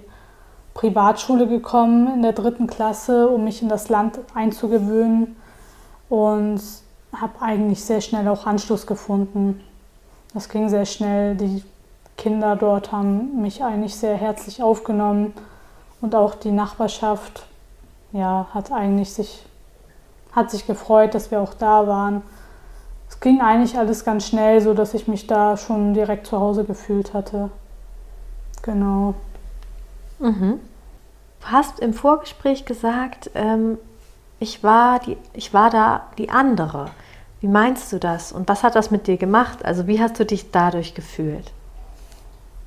Privatschule 0.73 1.45
gekommen 1.47 2.07
in 2.13 2.21
der 2.21 2.31
dritten 2.31 2.67
Klasse, 2.67 3.27
um 3.27 3.43
mich 3.43 3.61
in 3.61 3.67
das 3.67 3.89
Land 3.89 4.19
einzugewöhnen 4.33 5.35
und 6.07 6.61
habe 7.13 7.41
eigentlich 7.41 7.83
sehr 7.83 7.99
schnell 7.99 8.29
auch 8.29 8.45
Anschluss 8.45 8.87
gefunden. 8.87 9.61
Das 10.33 10.47
ging 10.47 10.69
sehr 10.69 10.85
schnell. 10.85 11.35
Die 11.35 11.63
Kinder 12.17 12.55
dort 12.55 12.93
haben 12.93 13.41
mich 13.41 13.61
eigentlich 13.61 13.97
sehr 13.97 14.15
herzlich 14.15 14.63
aufgenommen 14.63 15.33
und 15.99 16.15
auch 16.15 16.35
die 16.35 16.51
Nachbarschaft 16.51 17.45
ja, 18.11 18.47
hat 18.53 18.71
eigentlich 18.71 19.13
sich, 19.13 19.45
hat 20.31 20.51
sich 20.51 20.67
gefreut, 20.67 21.15
dass 21.15 21.31
wir 21.31 21.41
auch 21.41 21.53
da 21.53 21.87
waren. 21.87 22.21
Es 23.09 23.19
ging 23.19 23.41
eigentlich 23.41 23.77
alles 23.77 24.05
ganz 24.05 24.27
schnell, 24.27 24.61
so 24.61 24.73
dass 24.73 24.93
ich 24.93 25.07
mich 25.07 25.27
da 25.27 25.57
schon 25.57 25.93
direkt 25.93 26.27
zu 26.27 26.39
Hause 26.39 26.63
gefühlt 26.63 27.13
hatte. 27.13 27.49
Genau. 28.61 29.15
Mhm. 30.19 30.59
Du 31.41 31.47
hast 31.47 31.79
im 31.79 31.93
Vorgespräch 31.93 32.65
gesagt, 32.65 33.31
ähm, 33.33 33.77
ich, 34.39 34.63
war 34.63 34.99
die, 34.99 35.17
ich 35.33 35.53
war 35.53 35.69
da 35.69 36.03
die 36.17 36.29
andere. 36.29 36.85
Wie 37.41 37.47
meinst 37.47 37.91
du 37.91 37.99
das 37.99 38.31
und 38.31 38.47
was 38.47 38.63
hat 38.63 38.75
das 38.75 38.91
mit 38.91 39.07
dir 39.07 39.17
gemacht? 39.17 39.65
Also 39.65 39.87
wie 39.87 39.99
hast 39.99 40.19
du 40.19 40.25
dich 40.25 40.51
dadurch 40.51 40.93
gefühlt? 40.93 41.51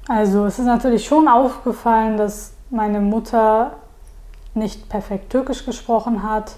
Also 0.08 0.44
es 0.44 0.58
ist 0.58 0.66
natürlich 0.66 1.06
schon 1.06 1.28
aufgefallen, 1.28 2.16
dass 2.16 2.52
meine 2.70 3.00
Mutter 3.00 3.72
nicht 4.54 4.88
perfekt 4.88 5.30
Türkisch 5.30 5.64
gesprochen 5.66 6.22
hat. 6.22 6.56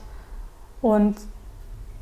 Und 0.83 1.17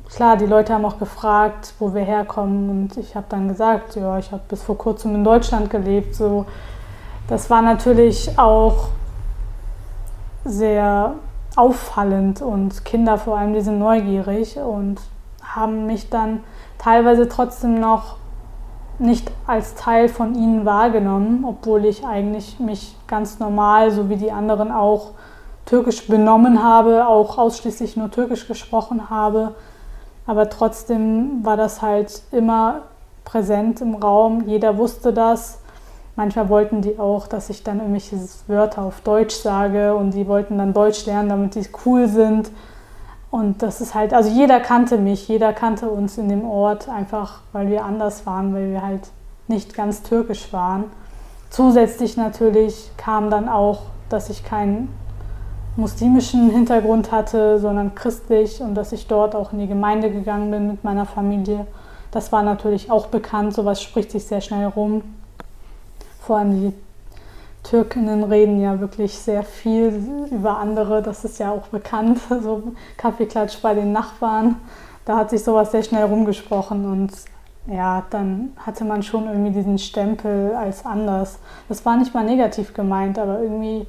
klar, 0.09 0.37
die 0.37 0.45
Leute 0.45 0.73
haben 0.73 0.85
auch 0.85 0.99
gefragt, 0.99 1.73
wo 1.79 1.93
wir 1.93 2.03
herkommen. 2.03 2.69
Und 2.69 2.97
ich 2.97 3.15
habe 3.15 3.25
dann 3.29 3.47
gesagt, 3.47 3.95
ja, 3.95 4.17
ich 4.17 4.31
habe 4.31 4.43
bis 4.47 4.63
vor 4.63 4.77
kurzem 4.77 5.15
in 5.15 5.23
Deutschland 5.23 5.69
gelebt. 5.69 6.15
So, 6.15 6.45
das 7.27 7.49
war 7.49 7.61
natürlich 7.61 8.37
auch 8.37 8.89
sehr 10.43 11.15
auffallend 11.55 12.41
und 12.41 12.85
Kinder 12.85 13.17
vor 13.17 13.37
allem, 13.37 13.53
die 13.53 13.61
sind 13.61 13.79
neugierig 13.79 14.57
und 14.57 14.99
haben 15.41 15.85
mich 15.85 16.09
dann 16.09 16.43
teilweise 16.77 17.29
trotzdem 17.29 17.79
noch 17.79 18.17
nicht 18.99 19.31
als 19.47 19.75
Teil 19.75 20.09
von 20.09 20.35
ihnen 20.35 20.65
wahrgenommen, 20.65 21.45
obwohl 21.45 21.85
ich 21.85 22.05
eigentlich 22.05 22.59
mich 22.59 22.95
ganz 23.07 23.39
normal, 23.39 23.91
so 23.91 24.09
wie 24.09 24.15
die 24.15 24.31
anderen 24.31 24.71
auch, 24.71 25.11
Türkisch 25.65 26.07
benommen 26.07 26.63
habe, 26.63 27.07
auch 27.07 27.37
ausschließlich 27.37 27.97
nur 27.97 28.11
Türkisch 28.11 28.47
gesprochen 28.47 29.09
habe. 29.09 29.55
Aber 30.27 30.49
trotzdem 30.49 31.43
war 31.43 31.57
das 31.57 31.81
halt 31.81 32.21
immer 32.31 32.83
präsent 33.23 33.81
im 33.81 33.95
Raum. 33.95 34.47
Jeder 34.47 34.77
wusste 34.77 35.11
das. 35.11 35.59
Manchmal 36.15 36.49
wollten 36.49 36.81
die 36.81 36.97
auch, 36.97 37.27
dass 37.27 37.49
ich 37.49 37.63
dann 37.63 37.79
irgendwelche 37.79 38.17
Wörter 38.47 38.83
auf 38.83 39.01
Deutsch 39.01 39.35
sage 39.35 39.95
und 39.95 40.11
die 40.11 40.27
wollten 40.27 40.57
dann 40.57 40.73
Deutsch 40.73 41.05
lernen, 41.05 41.29
damit 41.29 41.55
die 41.55 41.67
cool 41.85 42.07
sind. 42.07 42.51
Und 43.31 43.61
das 43.61 43.81
ist 43.81 43.95
halt, 43.95 44.13
also 44.13 44.29
jeder 44.29 44.61
kannte 44.61 44.97
mich, 44.97 45.27
jeder 45.27 45.51
kannte 45.51 45.89
uns 45.89 46.17
in 46.17 46.29
dem 46.29 46.47
Ort, 46.47 46.87
einfach 46.87 47.41
weil 47.51 47.67
wir 47.67 47.83
anders 47.83 48.25
waren, 48.25 48.53
weil 48.53 48.71
wir 48.71 48.81
halt 48.81 49.09
nicht 49.47 49.73
ganz 49.73 50.03
türkisch 50.03 50.53
waren. 50.53 50.85
Zusätzlich 51.49 52.15
natürlich 52.15 52.91
kam 52.95 53.29
dann 53.29 53.49
auch, 53.49 53.81
dass 54.07 54.29
ich 54.29 54.45
kein 54.45 54.87
muslimischen 55.75 56.49
Hintergrund 56.49 57.11
hatte, 57.11 57.59
sondern 57.59 57.95
christlich 57.95 58.61
und 58.61 58.75
dass 58.75 58.91
ich 58.91 59.07
dort 59.07 59.35
auch 59.35 59.51
in 59.51 59.59
die 59.59 59.67
Gemeinde 59.67 60.09
gegangen 60.11 60.51
bin 60.51 60.67
mit 60.67 60.83
meiner 60.83 61.05
Familie. 61.05 61.67
Das 62.11 62.31
war 62.31 62.43
natürlich 62.43 62.89
auch 62.89 63.07
bekannt, 63.07 63.53
sowas 63.53 63.81
spricht 63.81 64.11
sich 64.11 64.25
sehr 64.25 64.41
schnell 64.41 64.67
rum. 64.67 65.01
Vor 66.21 66.37
allem 66.37 66.61
die 66.61 66.73
Türkinnen 67.63 68.23
reden 68.23 68.61
ja 68.61 68.79
wirklich 68.79 69.17
sehr 69.17 69.43
viel 69.43 70.27
über 70.31 70.59
andere, 70.59 71.01
das 71.01 71.25
ist 71.25 71.39
ja 71.39 71.51
auch 71.51 71.67
bekannt, 71.67 72.19
so 72.29 72.63
Kaffeeklatsch 72.97 73.61
bei 73.61 73.73
den 73.73 73.91
Nachbarn. 73.91 74.55
Da 75.03 75.17
hat 75.17 75.29
sich 75.29 75.43
sowas 75.43 75.71
sehr 75.71 75.83
schnell 75.83 76.05
rumgesprochen 76.05 76.85
und 76.85 77.11
ja, 77.67 78.03
dann 78.11 78.53
hatte 78.57 78.85
man 78.85 79.03
schon 79.03 79.25
irgendwie 79.25 79.51
diesen 79.51 79.79
Stempel 79.79 80.55
als 80.55 80.85
anders. 80.85 81.39
Das 81.67 81.85
war 81.85 81.97
nicht 81.97 82.13
mal 82.13 82.23
negativ 82.23 82.73
gemeint, 82.73 83.17
aber 83.17 83.41
irgendwie 83.41 83.87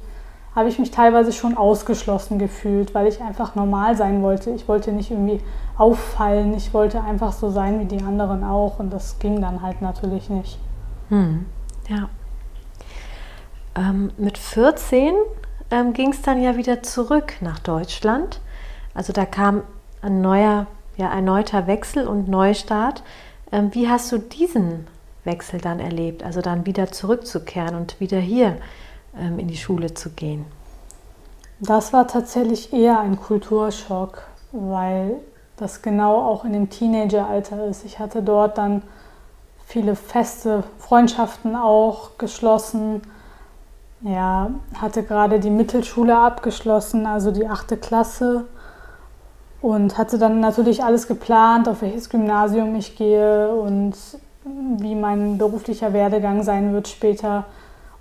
habe 0.57 0.69
ich 0.69 0.79
mich 0.79 0.89
teilweise 0.89 1.31
schon 1.33 1.55
ausgeschlossen 1.55 2.39
gefühlt, 2.39 2.95
weil 2.95 3.05
ich 3.05 3.21
einfach 3.21 3.53
normal 3.53 3.95
sein 3.95 4.23
wollte. 4.23 4.49
Ich 4.49 4.67
wollte 4.67 4.91
nicht 4.91 5.11
irgendwie 5.11 5.39
auffallen, 5.77 6.51
ich 6.55 6.73
wollte 6.73 7.03
einfach 7.03 7.31
so 7.31 7.51
sein 7.51 7.79
wie 7.79 7.85
die 7.85 8.03
anderen 8.03 8.43
auch 8.43 8.79
und 8.79 8.91
das 8.91 9.19
ging 9.19 9.39
dann 9.39 9.61
halt 9.61 9.83
natürlich 9.83 10.31
nicht. 10.31 10.57
Hm. 11.09 11.45
Ja. 11.87 12.09
Ähm, 13.75 14.09
mit 14.17 14.39
14 14.39 15.13
ähm, 15.69 15.93
ging 15.93 16.09
es 16.09 16.23
dann 16.23 16.41
ja 16.41 16.57
wieder 16.57 16.81
zurück 16.81 17.35
nach 17.41 17.59
Deutschland. 17.59 18.41
Also 18.95 19.13
da 19.13 19.27
kam 19.27 19.61
ein 20.01 20.21
neuer, 20.21 20.65
ja, 20.95 21.13
erneuter 21.13 21.67
Wechsel 21.67 22.07
und 22.07 22.29
Neustart. 22.29 23.03
Ähm, 23.51 23.75
wie 23.75 23.89
hast 23.89 24.11
du 24.11 24.17
diesen 24.17 24.87
Wechsel 25.23 25.61
dann 25.61 25.79
erlebt? 25.79 26.23
Also 26.23 26.41
dann 26.41 26.65
wieder 26.65 26.91
zurückzukehren 26.91 27.75
und 27.75 27.99
wieder 27.99 28.17
hier 28.17 28.57
in 29.19 29.47
die 29.47 29.57
Schule 29.57 29.93
zu 29.93 30.11
gehen? 30.11 30.45
Das 31.59 31.91
war 31.93 32.07
tatsächlich 32.07 32.71
eher 32.71 32.99
ein 32.99 33.19
Kulturschock, 33.19 34.23
weil 34.51 35.15
das 35.57 35.81
genau 35.81 36.21
auch 36.21 36.45
in 36.45 36.53
dem 36.53 36.69
Teenageralter 36.69 37.65
ist. 37.65 37.83
Ich 37.83 37.97
hatte 37.99 38.21
dort 38.21 38.57
dann 38.57 38.83
viele 39.65 39.95
feste 39.95 40.63
Freundschaften 40.77 41.55
auch 41.55 42.17
geschlossen. 42.17 43.01
Ja, 44.01 44.51
hatte 44.79 45.01
gerade 45.01 45.39
die 45.39 45.49
Mittelschule 45.49 46.15
abgeschlossen, 46.15 47.07
also 47.07 47.31
die 47.31 47.47
achte 47.47 47.77
Klasse 47.77 48.45
und 49.61 49.97
hatte 49.97 50.19
dann 50.19 50.39
natürlich 50.39 50.83
alles 50.83 51.07
geplant, 51.07 51.67
auf 51.67 51.81
welches 51.81 52.09
Gymnasium 52.09 52.75
ich 52.75 52.95
gehe 52.95 53.49
und 53.49 53.95
wie 54.77 54.93
mein 54.93 55.37
beruflicher 55.39 55.93
Werdegang 55.93 56.43
sein 56.43 56.73
wird 56.73 56.87
später. 56.87 57.45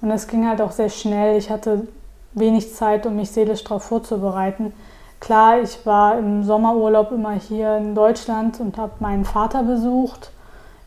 Und 0.06 0.12
es 0.12 0.28
ging 0.28 0.46
halt 0.46 0.60
auch 0.60 0.70
sehr 0.70 0.88
schnell. 0.88 1.36
Ich 1.36 1.50
hatte 1.50 1.88
wenig 2.32 2.72
Zeit, 2.72 3.06
um 3.06 3.16
mich 3.16 3.32
seelisch 3.32 3.64
darauf 3.64 3.82
vorzubereiten. 3.82 4.72
Klar, 5.18 5.58
ich 5.60 5.84
war 5.84 6.16
im 6.16 6.44
Sommerurlaub 6.44 7.10
immer 7.10 7.32
hier 7.32 7.76
in 7.78 7.96
Deutschland 7.96 8.60
und 8.60 8.78
habe 8.78 8.92
meinen 9.00 9.24
Vater 9.24 9.64
besucht, 9.64 10.30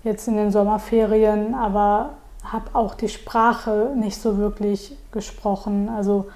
jetzt 0.05 0.29
in 0.29 0.37
den 0.37 0.51
Sommerferien, 0.51 1.53
aber 1.53 2.11
habe 2.45 2.69
auch 2.71 2.95
die 2.95 3.09
Sprache 3.09 3.91
nicht 3.93 4.21
so 4.21 4.37
wirklich 4.37 4.95
gesprochen. 5.11 5.89
Also 5.93 6.27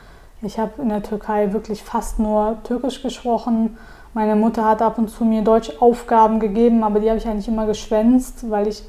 ich 0.41 0.59
habe 0.59 0.81
in 0.81 0.89
der 0.89 1.03
Türkei 1.03 1.53
wirklich 1.53 1.83
fast 1.83 2.19
nur 2.19 2.57
Türkisch 2.65 3.01
gesprochen. 3.01 3.77
Meine 4.13 4.35
Mutter 4.35 4.65
hat 4.65 4.81
ab 4.81 4.97
und 4.97 5.09
zu 5.09 5.23
mir 5.23 5.41
Deutschaufgaben 5.41 6.41
gegeben, 6.41 6.83
aber 6.83 6.99
die 6.99 7.07
habe 7.07 7.17
ich 7.17 7.29
eigentlich 7.29 7.47
immer 7.47 7.65
geschwänzt, 7.65 8.51
weil 8.51 8.67
ich 8.67 8.83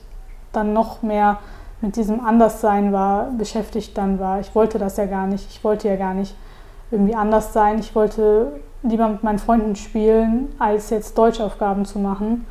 dann 0.53 0.73
noch 0.73 1.03
mehr 1.03 1.39
mit 1.85 1.97
diesem 1.97 2.25
Anderssein 2.25 2.93
war, 2.93 3.31
beschäftigt 3.37 3.97
dann 3.99 4.19
war. 4.19 4.41
Ich 4.41 4.55
wollte 4.55 4.79
das 4.79 4.97
ja 4.97 5.05
gar 5.05 5.26
nicht. 5.26 5.47
Ich 5.50 5.62
wollte 5.62 5.87
ja 5.87 5.97
gar 5.97 6.14
nicht 6.14 6.35
irgendwie 6.91 7.14
anders 7.14 7.53
sein. 7.53 7.79
Ich 7.79 7.95
wollte 7.95 8.53
lieber 8.83 9.07
mit 9.07 9.23
meinen 9.23 9.38
Freunden 9.38 9.76
spielen, 9.76 10.49
als 10.59 10.88
jetzt 10.88 11.19
Deutschaufgaben 11.19 11.85
zu 11.85 11.99
machen. 11.99 12.47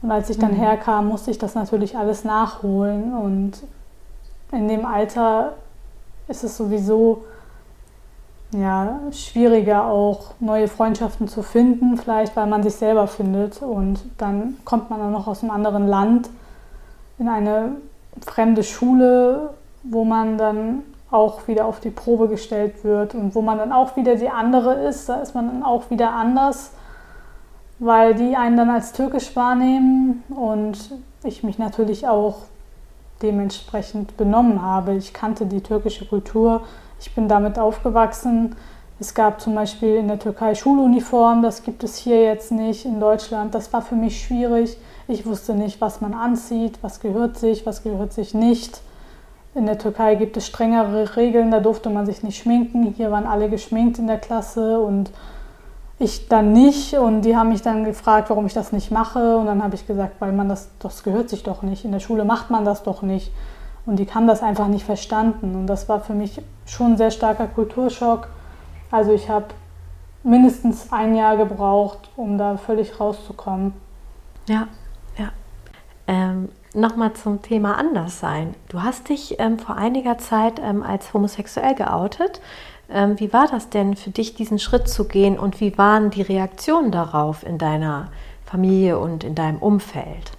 Und 0.00 0.10
als 0.10 0.30
ich 0.30 0.38
dann 0.38 0.52
mhm. 0.52 0.56
herkam, 0.56 1.08
musste 1.08 1.30
ich 1.30 1.38
das 1.38 1.54
natürlich 1.54 1.98
alles 1.98 2.24
nachholen. 2.24 3.12
Und 3.14 3.62
in 4.52 4.68
dem 4.68 4.86
Alter 4.86 5.52
ist 6.28 6.42
es 6.42 6.56
sowieso 6.56 7.24
ja, 8.54 9.00
schwieriger, 9.12 9.86
auch 9.86 10.32
neue 10.40 10.68
Freundschaften 10.68 11.28
zu 11.28 11.42
finden, 11.42 11.98
vielleicht 11.98 12.36
weil 12.36 12.46
man 12.46 12.62
sich 12.62 12.74
selber 12.74 13.06
findet. 13.06 13.60
Und 13.60 14.00
dann 14.16 14.56
kommt 14.64 14.88
man 14.88 15.02
auch 15.02 15.10
noch 15.10 15.26
aus 15.26 15.42
einem 15.42 15.50
anderen 15.50 15.86
Land 15.86 16.30
in 17.18 17.28
eine 17.28 17.76
fremde 18.26 18.62
Schule, 18.62 19.54
wo 19.82 20.04
man 20.04 20.38
dann 20.38 20.82
auch 21.10 21.46
wieder 21.46 21.66
auf 21.66 21.80
die 21.80 21.90
Probe 21.90 22.28
gestellt 22.28 22.84
wird 22.84 23.14
und 23.14 23.34
wo 23.34 23.42
man 23.42 23.58
dann 23.58 23.72
auch 23.72 23.96
wieder 23.96 24.16
die 24.16 24.30
andere 24.30 24.74
ist, 24.86 25.08
da 25.08 25.16
ist 25.16 25.34
man 25.34 25.46
dann 25.46 25.62
auch 25.62 25.90
wieder 25.90 26.12
anders, 26.12 26.72
weil 27.78 28.14
die 28.14 28.34
einen 28.36 28.56
dann 28.56 28.70
als 28.70 28.92
türkisch 28.92 29.36
wahrnehmen 29.36 30.22
und 30.30 30.78
ich 31.22 31.42
mich 31.42 31.58
natürlich 31.58 32.08
auch 32.08 32.38
dementsprechend 33.22 34.16
benommen 34.16 34.62
habe. 34.62 34.94
Ich 34.94 35.12
kannte 35.12 35.46
die 35.46 35.60
türkische 35.60 36.06
Kultur, 36.06 36.62
ich 36.98 37.14
bin 37.14 37.28
damit 37.28 37.58
aufgewachsen. 37.58 38.56
Es 38.98 39.14
gab 39.14 39.40
zum 39.40 39.54
Beispiel 39.54 39.96
in 39.96 40.08
der 40.08 40.18
Türkei 40.18 40.54
Schuluniform, 40.54 41.42
das 41.42 41.62
gibt 41.62 41.82
es 41.84 41.96
hier 41.96 42.22
jetzt 42.22 42.52
nicht 42.52 42.84
in 42.84 43.00
Deutschland. 43.00 43.54
Das 43.54 43.72
war 43.72 43.82
für 43.82 43.96
mich 43.96 44.22
schwierig. 44.22 44.76
Ich 45.08 45.26
wusste 45.26 45.54
nicht, 45.54 45.80
was 45.80 46.00
man 46.00 46.14
anzieht, 46.14 46.78
was 46.82 47.00
gehört 47.00 47.36
sich, 47.36 47.66
was 47.66 47.82
gehört 47.82 48.12
sich 48.12 48.34
nicht. 48.34 48.80
In 49.54 49.66
der 49.66 49.78
Türkei 49.78 50.14
gibt 50.14 50.36
es 50.36 50.46
strengere 50.46 51.16
Regeln, 51.16 51.50
da 51.50 51.60
durfte 51.60 51.90
man 51.90 52.06
sich 52.06 52.22
nicht 52.22 52.38
schminken. 52.40 52.94
Hier 52.96 53.10
waren 53.10 53.26
alle 53.26 53.50
geschminkt 53.50 53.98
in 53.98 54.06
der 54.06 54.18
Klasse 54.18 54.80
und 54.80 55.10
ich 55.98 56.28
dann 56.28 56.52
nicht. 56.52 56.94
Und 56.94 57.22
die 57.22 57.36
haben 57.36 57.50
mich 57.50 57.62
dann 57.62 57.84
gefragt, 57.84 58.30
warum 58.30 58.46
ich 58.46 58.54
das 58.54 58.72
nicht 58.72 58.90
mache. 58.90 59.36
Und 59.36 59.46
dann 59.46 59.62
habe 59.62 59.74
ich 59.74 59.86
gesagt, 59.86 60.20
weil 60.20 60.32
man 60.32 60.48
das, 60.48 60.70
das 60.78 61.02
gehört 61.02 61.28
sich 61.28 61.42
doch 61.42 61.62
nicht. 61.62 61.84
In 61.84 61.92
der 61.92 62.00
Schule 62.00 62.24
macht 62.24 62.50
man 62.50 62.64
das 62.64 62.82
doch 62.82 63.02
nicht. 63.02 63.30
Und 63.84 63.96
die 63.96 64.06
haben 64.06 64.26
das 64.26 64.42
einfach 64.42 64.68
nicht 64.68 64.84
verstanden. 64.84 65.54
Und 65.54 65.66
das 65.66 65.88
war 65.88 66.00
für 66.00 66.14
mich 66.14 66.40
schon 66.64 66.92
ein 66.92 66.96
sehr 66.96 67.10
starker 67.10 67.46
Kulturschock. 67.46 68.28
Also 68.90 69.12
ich 69.12 69.28
habe 69.28 69.46
mindestens 70.22 70.92
ein 70.92 71.14
Jahr 71.14 71.36
gebraucht, 71.36 72.10
um 72.16 72.38
da 72.38 72.56
völlig 72.56 73.00
rauszukommen. 73.00 73.74
Ja. 74.48 74.68
Ähm, 76.32 76.48
Nochmal 76.74 77.12
zum 77.12 77.42
Thema 77.42 77.76
Anderssein. 77.76 78.54
Du 78.70 78.82
hast 78.82 79.10
dich 79.10 79.38
ähm, 79.38 79.58
vor 79.58 79.76
einiger 79.76 80.16
Zeit 80.16 80.58
ähm, 80.58 80.82
als 80.82 81.12
homosexuell 81.12 81.74
geoutet. 81.74 82.40
Ähm, 82.88 83.20
wie 83.20 83.30
war 83.34 83.46
das 83.46 83.68
denn 83.68 83.94
für 83.94 84.08
dich, 84.08 84.34
diesen 84.34 84.58
Schritt 84.58 84.88
zu 84.88 85.04
gehen 85.04 85.38
und 85.38 85.60
wie 85.60 85.76
waren 85.76 86.08
die 86.08 86.22
Reaktionen 86.22 86.90
darauf 86.90 87.44
in 87.44 87.58
deiner 87.58 88.08
Familie 88.46 88.98
und 88.98 89.22
in 89.22 89.34
deinem 89.34 89.58
Umfeld? 89.58 90.32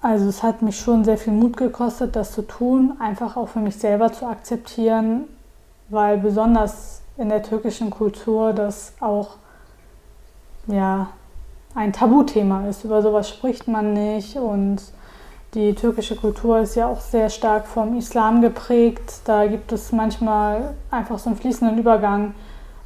Also 0.00 0.30
es 0.30 0.42
hat 0.42 0.62
mich 0.62 0.80
schon 0.80 1.04
sehr 1.04 1.18
viel 1.18 1.34
Mut 1.34 1.58
gekostet, 1.58 2.16
das 2.16 2.32
zu 2.32 2.40
tun, 2.40 2.94
einfach 2.98 3.36
auch 3.36 3.50
für 3.50 3.60
mich 3.60 3.76
selber 3.76 4.14
zu 4.14 4.24
akzeptieren, 4.24 5.24
weil 5.90 6.16
besonders 6.16 7.02
in 7.18 7.28
der 7.28 7.42
türkischen 7.42 7.90
Kultur 7.90 8.54
das 8.54 8.94
auch 9.00 9.36
ja, 10.68 11.08
ein 11.76 11.92
Tabuthema 11.92 12.66
ist. 12.68 12.84
Über 12.84 13.02
sowas 13.02 13.28
spricht 13.28 13.68
man 13.68 13.92
nicht 13.92 14.36
und 14.36 14.82
die 15.54 15.74
türkische 15.74 16.16
Kultur 16.16 16.58
ist 16.58 16.74
ja 16.74 16.88
auch 16.88 17.00
sehr 17.00 17.30
stark 17.30 17.66
vom 17.66 17.96
Islam 17.96 18.40
geprägt. 18.40 19.20
Da 19.24 19.46
gibt 19.46 19.70
es 19.72 19.92
manchmal 19.92 20.74
einfach 20.90 21.18
so 21.18 21.30
einen 21.30 21.38
fließenden 21.38 21.78
Übergang, 21.78 22.34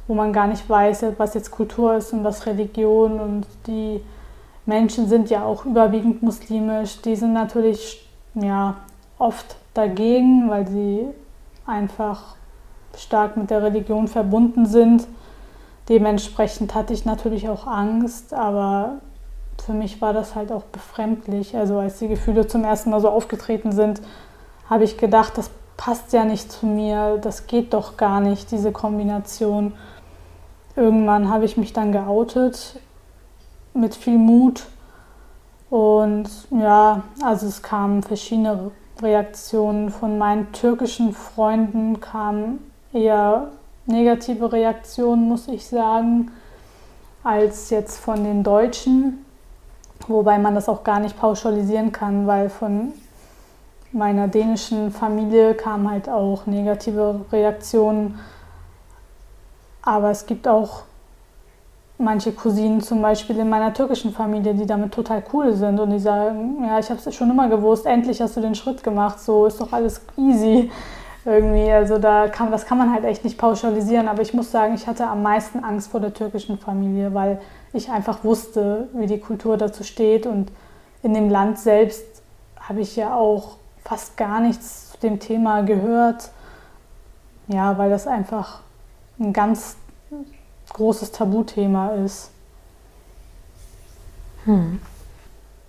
wo 0.07 0.13
man 0.13 0.31
gar 0.31 0.47
nicht 0.47 0.69
weiß, 0.69 1.05
was 1.17 1.33
jetzt 1.33 1.51
Kultur 1.51 1.95
ist 1.95 2.13
und 2.13 2.23
was 2.23 2.45
Religion. 2.45 3.19
Und 3.19 3.47
die 3.65 4.01
Menschen 4.65 5.07
sind 5.07 5.29
ja 5.29 5.43
auch 5.43 5.65
überwiegend 5.65 6.21
muslimisch. 6.21 7.01
Die 7.01 7.15
sind 7.15 7.33
natürlich 7.33 8.07
ja, 8.35 8.75
oft 9.17 9.55
dagegen, 9.73 10.49
weil 10.49 10.67
sie 10.67 11.07
einfach 11.65 12.35
stark 12.97 13.37
mit 13.37 13.49
der 13.49 13.63
Religion 13.63 14.07
verbunden 14.07 14.65
sind. 14.65 15.07
Dementsprechend 15.89 16.75
hatte 16.75 16.93
ich 16.93 17.05
natürlich 17.05 17.49
auch 17.49 17.67
Angst, 17.67 18.33
aber 18.33 18.99
für 19.65 19.73
mich 19.73 20.01
war 20.01 20.13
das 20.13 20.35
halt 20.35 20.51
auch 20.51 20.63
befremdlich. 20.63 21.55
Also 21.55 21.79
als 21.79 21.99
die 21.99 22.07
Gefühle 22.07 22.47
zum 22.47 22.63
ersten 22.63 22.89
Mal 22.89 23.01
so 23.01 23.09
aufgetreten 23.09 23.71
sind, 23.71 24.01
habe 24.69 24.83
ich 24.83 24.97
gedacht, 24.97 25.37
das 25.37 25.51
passt 25.77 26.13
ja 26.13 26.25
nicht 26.25 26.51
zu 26.51 26.65
mir, 26.65 27.17
das 27.17 27.47
geht 27.47 27.73
doch 27.73 27.97
gar 27.97 28.19
nicht, 28.19 28.51
diese 28.51 28.71
Kombination. 28.71 29.73
Irgendwann 30.75 31.29
habe 31.29 31.45
ich 31.45 31.57
mich 31.57 31.73
dann 31.73 31.91
geoutet 31.91 32.79
mit 33.73 33.95
viel 33.95 34.17
Mut 34.17 34.67
und 35.69 36.29
ja, 36.51 37.03
also 37.23 37.47
es 37.47 37.61
kamen 37.61 38.03
verschiedene 38.03 38.71
Reaktionen 39.01 39.89
von 39.89 40.17
meinen 40.17 40.51
türkischen 40.51 41.13
Freunden, 41.13 41.99
kamen 41.99 42.59
eher 42.93 43.51
negative 43.85 44.51
Reaktionen, 44.51 45.27
muss 45.27 45.47
ich 45.47 45.67
sagen, 45.67 46.31
als 47.23 47.69
jetzt 47.69 47.99
von 47.99 48.23
den 48.23 48.43
Deutschen. 48.43 49.25
Wobei 50.07 50.39
man 50.39 50.55
das 50.55 50.67
auch 50.67 50.83
gar 50.83 50.99
nicht 50.99 51.17
pauschalisieren 51.19 51.91
kann, 51.91 52.25
weil 52.25 52.49
von 52.49 52.93
meiner 53.91 54.27
dänischen 54.27 54.91
Familie 54.91 55.53
kamen 55.53 55.89
halt 55.89 56.09
auch 56.09 56.45
negative 56.45 57.25
Reaktionen. 57.31 58.19
Aber 59.83 60.11
es 60.11 60.25
gibt 60.25 60.47
auch 60.47 60.83
manche 61.97 62.31
Cousinen 62.31 62.81
zum 62.81 63.01
Beispiel 63.01 63.37
in 63.37 63.49
meiner 63.49 63.73
türkischen 63.73 64.11
Familie, 64.11 64.55
die 64.55 64.65
damit 64.65 64.91
total 64.91 65.23
cool 65.33 65.53
sind 65.53 65.79
und 65.79 65.91
die 65.91 65.99
sagen, 65.99 66.63
ja, 66.65 66.79
ich 66.79 66.89
habe 66.89 66.99
es 67.03 67.15
schon 67.15 67.29
immer 67.29 67.47
gewusst, 67.47 67.85
endlich 67.85 68.21
hast 68.21 68.35
du 68.37 68.41
den 68.41 68.55
Schritt 68.55 68.83
gemacht, 68.83 69.19
so 69.19 69.45
ist 69.45 69.61
doch 69.61 69.71
alles 69.71 70.01
easy 70.17 70.71
irgendwie. 71.25 71.71
Also 71.71 71.97
da 71.97 72.27
kann, 72.27 72.51
das 72.51 72.65
kann 72.65 72.77
man 72.77 72.93
halt 72.93 73.05
echt 73.05 73.23
nicht 73.23 73.37
pauschalisieren. 73.37 74.07
Aber 74.07 74.21
ich 74.21 74.33
muss 74.33 74.51
sagen, 74.51 74.73
ich 74.75 74.87
hatte 74.87 75.07
am 75.07 75.21
meisten 75.21 75.63
Angst 75.63 75.91
vor 75.91 75.99
der 75.99 76.13
türkischen 76.13 76.57
Familie, 76.57 77.13
weil 77.13 77.41
ich 77.73 77.89
einfach 77.89 78.23
wusste, 78.23 78.89
wie 78.93 79.07
die 79.07 79.19
Kultur 79.19 79.57
dazu 79.57 79.83
steht. 79.83 80.25
Und 80.25 80.51
in 81.03 81.13
dem 81.13 81.29
Land 81.29 81.59
selbst 81.59 82.05
habe 82.59 82.81
ich 82.81 82.95
ja 82.95 83.15
auch 83.15 83.57
fast 83.83 84.17
gar 84.17 84.39
nichts 84.39 84.91
zu 84.91 84.97
dem 84.99 85.19
Thema 85.19 85.61
gehört. 85.61 86.31
Ja, 87.47 87.77
weil 87.77 87.89
das 87.89 88.07
einfach 88.07 88.61
ein 89.19 89.33
ganz 89.33 89.75
großes 90.73 91.11
Tabuthema 91.11 91.89
ist. 91.89 92.31
Hm. 94.45 94.79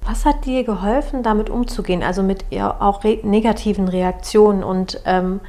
Was 0.05 0.25
hat 0.25 0.45
dir 0.47 0.65
geholfen, 0.65 1.23
damit 1.23 1.49
umzugehen, 1.49 2.03
also 2.03 2.23
mit 2.23 2.45
auch 2.61 3.05
re 3.05 3.21
negativen 3.23 3.89
Reaktionen? 3.89 4.65
Und 4.65 5.01
ähm, 5.05 5.41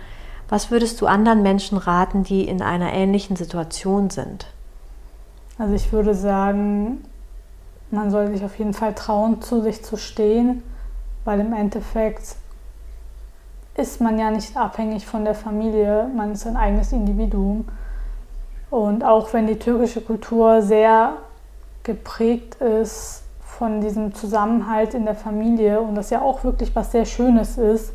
was 0.47 0.69
würdest 0.69 1.01
du 1.01 1.07
anderen 1.07 1.41
Menschen 1.41 1.77
raten, 1.77 2.23
die 2.23 2.47
in 2.47 2.61
einer 2.61 2.93
ähnlichen 2.93 3.35
Situation 3.35 4.11
sind? 4.11 4.45
Also 5.57 5.73
ich 5.73 5.91
würde 5.91 6.13
sagen, 6.13 7.03
man 7.89 8.11
soll 8.11 8.27
sich 8.27 8.43
auf 8.43 8.57
jeden 8.59 8.73
Fall 8.73 8.93
trauen, 8.93 9.41
zu 9.41 9.61
sich 9.61 9.83
zu 9.83 9.97
stehen, 9.97 10.63
weil 11.25 11.39
im 11.39 11.53
Endeffekt 11.53 12.35
ist 13.75 14.01
man 14.01 14.19
ja 14.19 14.29
nicht 14.29 14.55
abhängig 14.55 15.07
von 15.07 15.25
der 15.25 15.33
Familie, 15.33 16.07
man 16.15 16.33
ist 16.33 16.45
ein 16.45 16.57
eigenes 16.57 16.91
Individuum. 16.91 17.67
Und 18.69 19.03
auch 19.03 19.33
wenn 19.33 19.47
die 19.47 19.57
türkische 19.57 20.01
Kultur 20.01 20.61
sehr 20.61 21.13
geprägt 21.83 22.55
ist 22.55 23.22
von 23.57 23.81
diesem 23.81 24.13
Zusammenhalt 24.13 24.93
in 24.93 25.05
der 25.05 25.15
Familie 25.15 25.79
und 25.79 25.95
das 25.95 26.09
ja 26.09 26.21
auch 26.21 26.43
wirklich 26.43 26.75
was 26.75 26.91
sehr 26.91 27.05
Schönes 27.05 27.57
ist, 27.57 27.93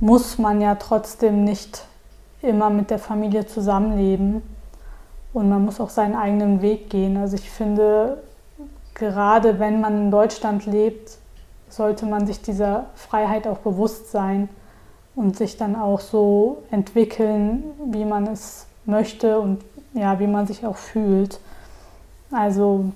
muss 0.00 0.38
man 0.38 0.60
ja 0.60 0.74
trotzdem 0.74 1.44
nicht 1.44 1.84
immer 2.42 2.70
mit 2.70 2.90
der 2.90 2.98
Familie 2.98 3.46
zusammenleben 3.46 4.42
und 5.32 5.48
man 5.48 5.64
muss 5.64 5.80
auch 5.80 5.90
seinen 5.90 6.16
eigenen 6.16 6.60
Weg 6.60 6.90
gehen. 6.90 7.16
Also 7.16 7.36
ich 7.36 7.50
finde, 7.50 8.18
gerade 8.94 9.58
wenn 9.60 9.80
man 9.80 9.96
in 9.96 10.10
Deutschland 10.10 10.66
lebt, 10.66 11.18
sollte 11.68 12.04
man 12.04 12.26
sich 12.26 12.42
dieser 12.42 12.86
Freiheit 12.94 13.46
auch 13.46 13.58
bewusst 13.58 14.10
sein 14.10 14.48
und 15.14 15.36
sich 15.36 15.56
dann 15.56 15.76
auch 15.76 16.00
so 16.00 16.62
entwickeln, 16.70 17.62
wie 17.86 18.04
man 18.04 18.26
es 18.26 18.66
möchte 18.84 19.38
und 19.38 19.62
ja, 19.94 20.18
wie 20.18 20.26
man 20.26 20.46
sich 20.46 20.66
auch 20.66 20.76
fühlt. 20.76 21.38
Also 22.32 22.86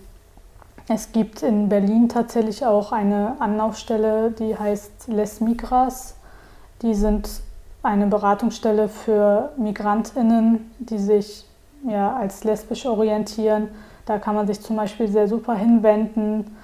es 0.89 1.11
gibt 1.11 1.43
in 1.43 1.69
Berlin 1.69 2.09
tatsächlich 2.09 2.65
auch 2.65 2.93
eine 2.93 3.37
Anlaufstelle, 3.41 4.31
die 4.31 4.57
heißt 4.57 5.09
Les 5.09 5.41
Migras. 5.41 6.17
Die 6.83 6.95
sind 6.95 7.29
eine 7.83 8.07
Beratungsstelle 8.07 8.89
für 8.89 9.51
Migrantinnen, 9.57 10.71
die 10.79 10.99
sich 10.99 11.45
ja, 11.85 12.15
als 12.15 12.45
lesbisch 12.45 12.87
orientieren. 12.87 13.69
Da 14.07 14.19
kann 14.19 14.37
man 14.37 14.47
sich 14.47 14.61
zum 14.61 14.77
Beispiel 14.77 15.09
sehr 15.09 15.27
super 15.27 15.55
hinwenden. 15.55 16.57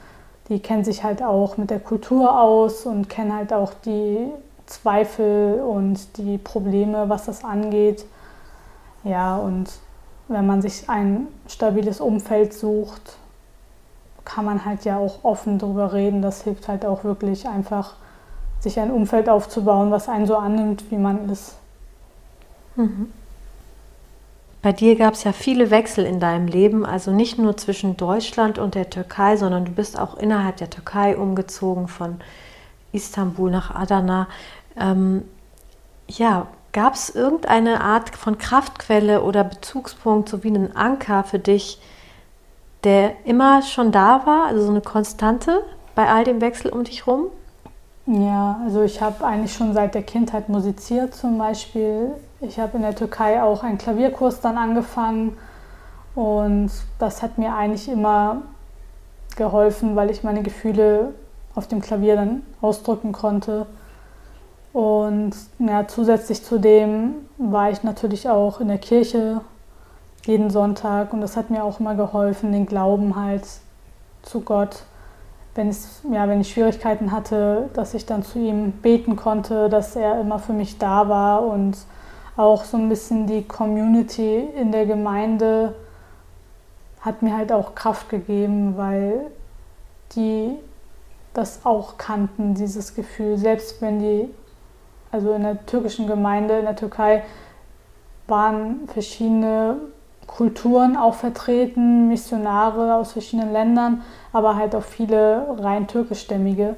Die 0.49 0.61
kennen 0.61 0.85
sich 0.85 1.03
halt 1.03 1.23
auch 1.23 1.57
mit 1.57 1.71
der 1.71 1.81
Kultur 1.81 2.41
aus 2.41 2.87
und 2.87 3.09
kennen 3.09 3.35
halt 3.35 3.53
auch 3.53 3.73
die 3.85 4.29
Zweifel 4.67 5.61
und 5.61 6.17
die 6.17 6.39
Probleme, 6.39 7.09
was 7.09 7.27
das 7.27 7.45
angeht. 7.45 8.05
Ja, 9.03 9.37
und 9.37 9.69
wenn 10.29 10.47
man 10.47 10.63
sich 10.63 10.89
ein 10.89 11.27
stabiles 11.49 12.01
Umfeld 12.01 12.55
sucht, 12.55 13.17
kann 14.25 14.45
man 14.45 14.65
halt 14.65 14.85
ja 14.85 14.99
auch 14.99 15.25
offen 15.25 15.59
darüber 15.59 15.93
reden. 15.93 16.23
Das 16.23 16.43
hilft 16.43 16.69
halt 16.69 16.85
auch 16.85 17.05
wirklich 17.05 17.49
einfach, 17.49 17.95
sich 18.61 18.79
ein 18.79 18.91
Umfeld 18.91 19.29
aufzubauen, 19.29 19.91
was 19.91 20.09
einen 20.09 20.27
so 20.27 20.37
annimmt, 20.37 20.91
wie 20.91 20.97
man 20.97 21.29
ist. 21.31 21.57
Mhm. 22.77 23.13
Bei 24.63 24.73
dir 24.73 24.95
gab 24.95 25.15
es 25.15 25.25
ja 25.25 25.33
viele 25.33 25.73
Wechsel 25.73 26.07
in 26.07 26.21
deinem 26.21 26.47
Leben, 26.47 26.87
also 26.87 27.11
nicht 27.11 27.37
nur 27.37 27.57
zwischen 27.57 27.97
Deutschland 27.97 28.61
und 28.61 28.77
der 28.77 28.89
Türkei, 28.91 29.37
sondern 29.37 29.65
du 29.65 29.73
bist 29.73 29.99
auch 29.99 30.17
innerhalb 30.17 30.57
der 30.59 30.71
Türkei 30.71 31.17
umgezogen 31.17 31.89
von 31.89 32.21
Istanbul 32.93 33.51
nach 33.51 33.75
Adana. 33.75 34.29
Ähm, 34.79 35.25
ja, 36.07 36.47
gab 36.73 36.95
es 36.95 37.11
irgendeine 37.11 37.81
Art 37.81 38.15
von 38.15 38.39
Kraftquelle 38.39 39.23
oder 39.23 39.43
Bezugspunkt, 39.43 40.29
so 40.29 40.45
wie 40.45 40.49
einen 40.49 40.77
Anker 40.77 41.25
für 41.25 41.41
dich, 41.41 41.81
der 42.85 43.13
immer 43.25 43.63
schon 43.63 43.93
da 43.93 44.27
war, 44.27 44.47
also 44.47 44.63
so 44.63 44.71
eine 44.71 44.81
Konstante 44.81 45.63
bei 45.95 46.09
all 46.09 46.25
dem 46.25 46.41
Wechsel 46.41 46.71
um 46.71 46.85
dich 46.85 47.07
rum? 47.07 47.27
Ja, 48.07 48.61
also 48.65 48.83
ich 48.83 49.01
habe 49.01 49.25
eigentlich 49.25 49.55
schon 49.55 49.75
seit 49.75 49.95
der 49.95 50.03
Kindheit 50.03 50.49
musiziert 50.49 51.15
zum 51.15 51.39
Beispiel. 51.39 52.11
Ich 52.41 52.59
habe 52.59 52.77
in 52.77 52.83
der 52.83 52.97
Türkei 52.97 53.41
auch 53.43 53.63
einen 53.63 53.79
Klavierkurs 53.79 54.41
dann 54.41 54.59
angefangen 54.59 55.37
und 56.17 56.71
das 56.99 57.23
hat 57.23 57.39
mir 57.39 57.55
eigentlich 57.55 57.89
immer 57.89 58.43
geholfen, 59.37 59.95
weil 59.95 60.11
ich 60.11 60.25
meine 60.25 60.43
Gefühle 60.43 61.15
auf 61.55 61.69
dem 61.69 61.81
Klavier 61.81 62.17
dann 62.17 62.43
ausdrücken 62.61 63.13
konnte. 63.13 63.67
Und 64.73 65.33
ja, 65.59 65.87
zusätzlich 65.87 66.43
zu 66.43 66.59
dem 66.59 67.15
war 67.39 67.71
ich 67.71 67.83
natürlich 67.83 68.29
auch 68.29 68.61
in 68.61 68.69
der 68.69 68.79
Kirche 68.79 69.43
jeden 70.25 70.51
Sonntag 70.51 71.13
und 71.13 71.21
das 71.21 71.37
hat 71.37 71.51
mir 71.51 71.65
auch 71.65 71.81
immer 71.81 71.95
geholfen, 71.95 72.53
den 72.53 72.67
Glauben 72.67 73.17
halt 73.17 73.45
zu 74.23 74.41
Gott 74.41 74.85
wenn, 75.55 75.69
es, 75.69 76.01
ja, 76.11 76.29
wenn 76.29 76.41
ich 76.41 76.53
Schwierigkeiten 76.53 77.13
hatte, 77.13 77.69
dass 77.75 77.95
ich 77.95 78.07
dann 78.07 78.23
zu 78.23 78.39
ihm 78.39 78.73
beten 78.73 79.17
konnte, 79.17 79.69
dass 79.69 79.97
er 79.97 80.21
immer 80.21 80.39
für 80.39 80.53
mich 80.53 80.79
da 80.79 81.09
war 81.09 81.43
und 81.43 81.77
auch 82.37 82.65
so 82.65 82.79
ein 82.79 82.89
bisschen 82.89 83.27
die 83.27 83.43
Community 83.43 84.49
in 84.59 84.73
der 84.73 84.87
Gemeinde 84.87 85.75
hat 87.01 87.21
mir 87.21 87.37
halt 87.37 87.53
auch 87.53 87.75
Kraft 87.75 88.09
gegeben, 88.09 88.77
weil 88.77 89.27
die 90.15 90.55
das 91.35 91.65
auch 91.65 91.99
kannten, 91.99 92.55
dieses 92.55 92.95
Gefühl. 92.95 93.37
Selbst 93.37 93.83
wenn 93.83 93.99
die, 93.99 94.31
also 95.11 95.33
in 95.35 95.43
der 95.43 95.67
türkischen 95.67 96.07
Gemeinde 96.07 96.59
in 96.59 96.65
der 96.65 96.77
Türkei 96.77 97.25
waren 98.29 98.89
verschiedene 98.89 99.77
Kulturen 100.37 100.97
auch 100.97 101.15
vertreten, 101.15 102.09
Missionare 102.09 102.95
aus 102.95 103.13
verschiedenen 103.13 103.53
Ländern, 103.53 104.03
aber 104.33 104.57
halt 104.57 104.75
auch 104.75 104.83
viele 104.83 105.57
rein 105.59 105.87
türkischstämmige. 105.87 106.77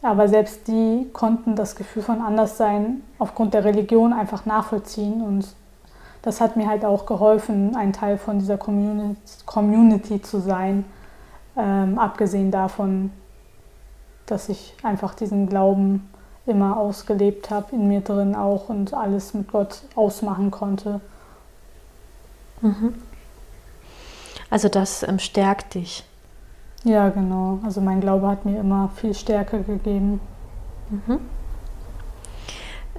Aber 0.00 0.28
selbst 0.28 0.68
die 0.68 1.08
konnten 1.12 1.56
das 1.56 1.74
Gefühl 1.74 2.02
von 2.02 2.22
Anderssein 2.22 3.02
aufgrund 3.18 3.54
der 3.54 3.64
Religion 3.64 4.12
einfach 4.12 4.46
nachvollziehen 4.46 5.22
und 5.22 5.48
das 6.22 6.40
hat 6.40 6.56
mir 6.56 6.68
halt 6.68 6.84
auch 6.84 7.06
geholfen, 7.06 7.74
ein 7.74 7.92
Teil 7.92 8.16
von 8.16 8.38
dieser 8.38 8.58
Community 8.58 10.20
zu 10.22 10.40
sein, 10.40 10.84
ähm, 11.56 11.98
abgesehen 11.98 12.50
davon, 12.50 13.10
dass 14.26 14.48
ich 14.48 14.74
einfach 14.82 15.14
diesen 15.14 15.48
Glauben 15.48 16.08
immer 16.46 16.76
ausgelebt 16.76 17.50
habe, 17.50 17.74
in 17.74 17.88
mir 17.88 18.02
drin 18.02 18.36
auch 18.36 18.68
und 18.68 18.94
alles 18.94 19.34
mit 19.34 19.50
Gott 19.50 19.82
ausmachen 19.96 20.50
konnte. 20.50 21.00
Mhm. 22.60 22.94
Also 24.50 24.68
das 24.68 25.02
ähm, 25.02 25.18
stärkt 25.18 25.74
dich. 25.74 26.04
Ja, 26.84 27.08
genau. 27.08 27.58
Also 27.64 27.80
mein 27.80 28.00
Glaube 28.00 28.28
hat 28.28 28.44
mir 28.44 28.60
immer 28.60 28.90
viel 28.96 29.14
Stärke 29.14 29.62
gegeben. 29.62 30.20
Mhm. 30.90 31.20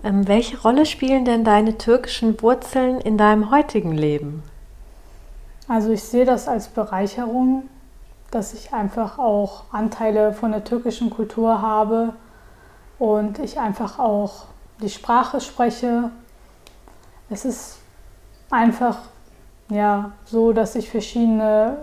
Ähm, 0.03 0.27
welche 0.27 0.61
Rolle 0.61 0.85
spielen 0.85 1.25
denn 1.25 1.43
deine 1.43 1.77
türkischen 1.77 2.41
Wurzeln 2.41 3.01
in 3.01 3.17
deinem 3.17 3.51
heutigen 3.51 3.91
Leben? 3.91 4.43
Also 5.67 5.91
ich 5.91 6.03
sehe 6.03 6.25
das 6.25 6.47
als 6.47 6.67
Bereicherung, 6.67 7.63
dass 8.31 8.53
ich 8.53 8.73
einfach 8.73 9.17
auch 9.17 9.63
Anteile 9.71 10.33
von 10.33 10.51
der 10.51 10.63
türkischen 10.63 11.09
Kultur 11.09 11.61
habe 11.61 12.13
und 12.97 13.39
ich 13.39 13.59
einfach 13.59 13.99
auch 13.99 14.45
die 14.81 14.89
Sprache 14.89 15.41
spreche. 15.41 16.11
Es 17.29 17.45
ist 17.45 17.79
einfach 18.49 18.99
ja, 19.69 20.11
so, 20.25 20.51
dass 20.51 20.75
ich 20.75 20.89
verschiedene 20.89 21.77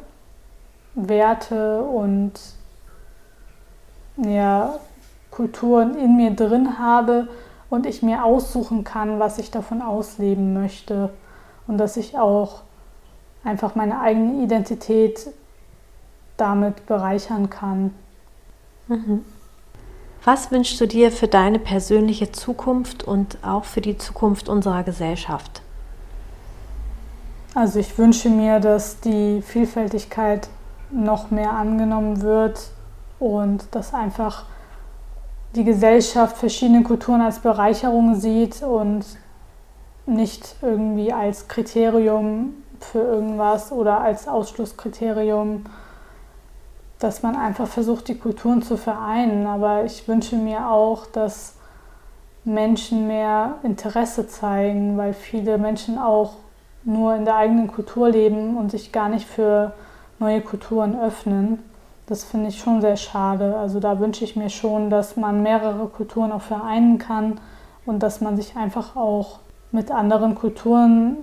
Werte 0.95 1.83
und 1.83 2.33
ja, 4.17 4.79
Kulturen 5.31 5.97
in 5.97 6.17
mir 6.17 6.31
drin 6.31 6.79
habe 6.79 7.29
und 7.69 7.87
ich 7.87 8.03
mir 8.03 8.25
aussuchen 8.25 8.85
kann, 8.85 9.19
was 9.19 9.39
ich 9.39 9.51
davon 9.51 9.83
ausleben 9.83 10.55
möchte 10.55 11.11
und 11.67 11.79
dass 11.79 11.97
ich 11.97 12.17
auch 12.17 12.63
einfach 13.45 13.75
meine 13.75 14.01
eigene 14.01 14.43
Identität 14.43 15.31
damit 16.37 16.87
bereichern 16.87 17.51
kann. 17.51 17.95
Mhm. 18.89 19.25
Was 20.25 20.51
wünschst 20.51 20.81
du 20.81 20.87
dir 20.87 21.13
für 21.13 21.29
deine 21.29 21.59
persönliche 21.59 22.33
Zukunft 22.33 23.05
und 23.05 23.39
auch 23.43 23.65
für 23.65 23.81
die 23.81 23.97
Zukunft 23.97 24.49
unserer 24.49 24.83
Gesellschaft? 24.83 25.63
Also 27.57 27.79
ich 27.79 27.97
wünsche 27.97 28.29
mir, 28.29 28.61
dass 28.61 29.01
die 29.01 29.41
Vielfältigkeit 29.41 30.51
noch 30.91 31.31
mehr 31.31 31.53
angenommen 31.53 32.21
wird 32.21 32.61
und 33.19 33.75
dass 33.75 33.95
einfach 33.95 34.45
die 35.55 35.65
Gesellschaft 35.65 36.37
verschiedene 36.37 36.83
Kulturen 36.83 37.23
als 37.23 37.39
Bereicherung 37.39 38.17
sieht 38.17 38.63
und 38.63 39.07
nicht 40.05 40.57
irgendwie 40.61 41.15
als 41.15 41.49
Kriterium 41.49 42.53
für 42.79 43.01
irgendwas 43.01 43.73
oder 43.73 44.03
als 44.03 44.29
Ausschlusskriterium, 44.29 45.65
dass 46.99 47.23
man 47.23 47.37
einfach 47.37 47.69
versucht, 47.69 48.09
die 48.09 48.19
Kulturen 48.19 48.61
zu 48.61 48.77
vereinen. 48.77 49.47
Aber 49.47 49.85
ich 49.85 50.07
wünsche 50.07 50.37
mir 50.37 50.69
auch, 50.69 51.07
dass 51.07 51.55
Menschen 52.45 53.07
mehr 53.07 53.55
Interesse 53.63 54.29
zeigen, 54.29 54.99
weil 54.99 55.15
viele 55.15 55.57
Menschen 55.57 55.99
auch 55.99 56.35
nur 56.87 57.15
in 57.15 57.25
der 57.25 57.37
eigenen 57.37 57.67
Kultur 57.67 58.09
leben 58.09 58.57
und 58.57 58.71
sich 58.71 58.93
gar 58.93 59.09
nicht 59.09 59.27
für 59.27 59.73
neue 60.19 60.41
Kulturen 60.41 60.99
öffnen. 60.99 61.59
Das 62.07 62.23
finde 62.25 62.49
ich 62.49 62.61
schon 62.61 62.81
sehr 62.81 62.97
schade. 62.97 63.57
Also 63.57 63.81
da 63.81 63.99
wünsche 63.99 64.25
ich 64.25 64.37
mir 64.37 64.49
schon, 64.49 64.89
dass 64.89 65.17
man 65.17 65.43
mehrere 65.43 65.89
Kulturen 65.89 66.31
auch 66.31 66.43
vereinen 66.43 66.99
kann 66.99 67.41
und 67.85 68.03
dass 68.03 68.21
man 68.21 68.37
sich 68.37 68.57
einfach 68.57 68.95
auch 68.95 69.41
mit 69.73 69.91
anderen 69.91 70.37
Kulturen 70.37 71.17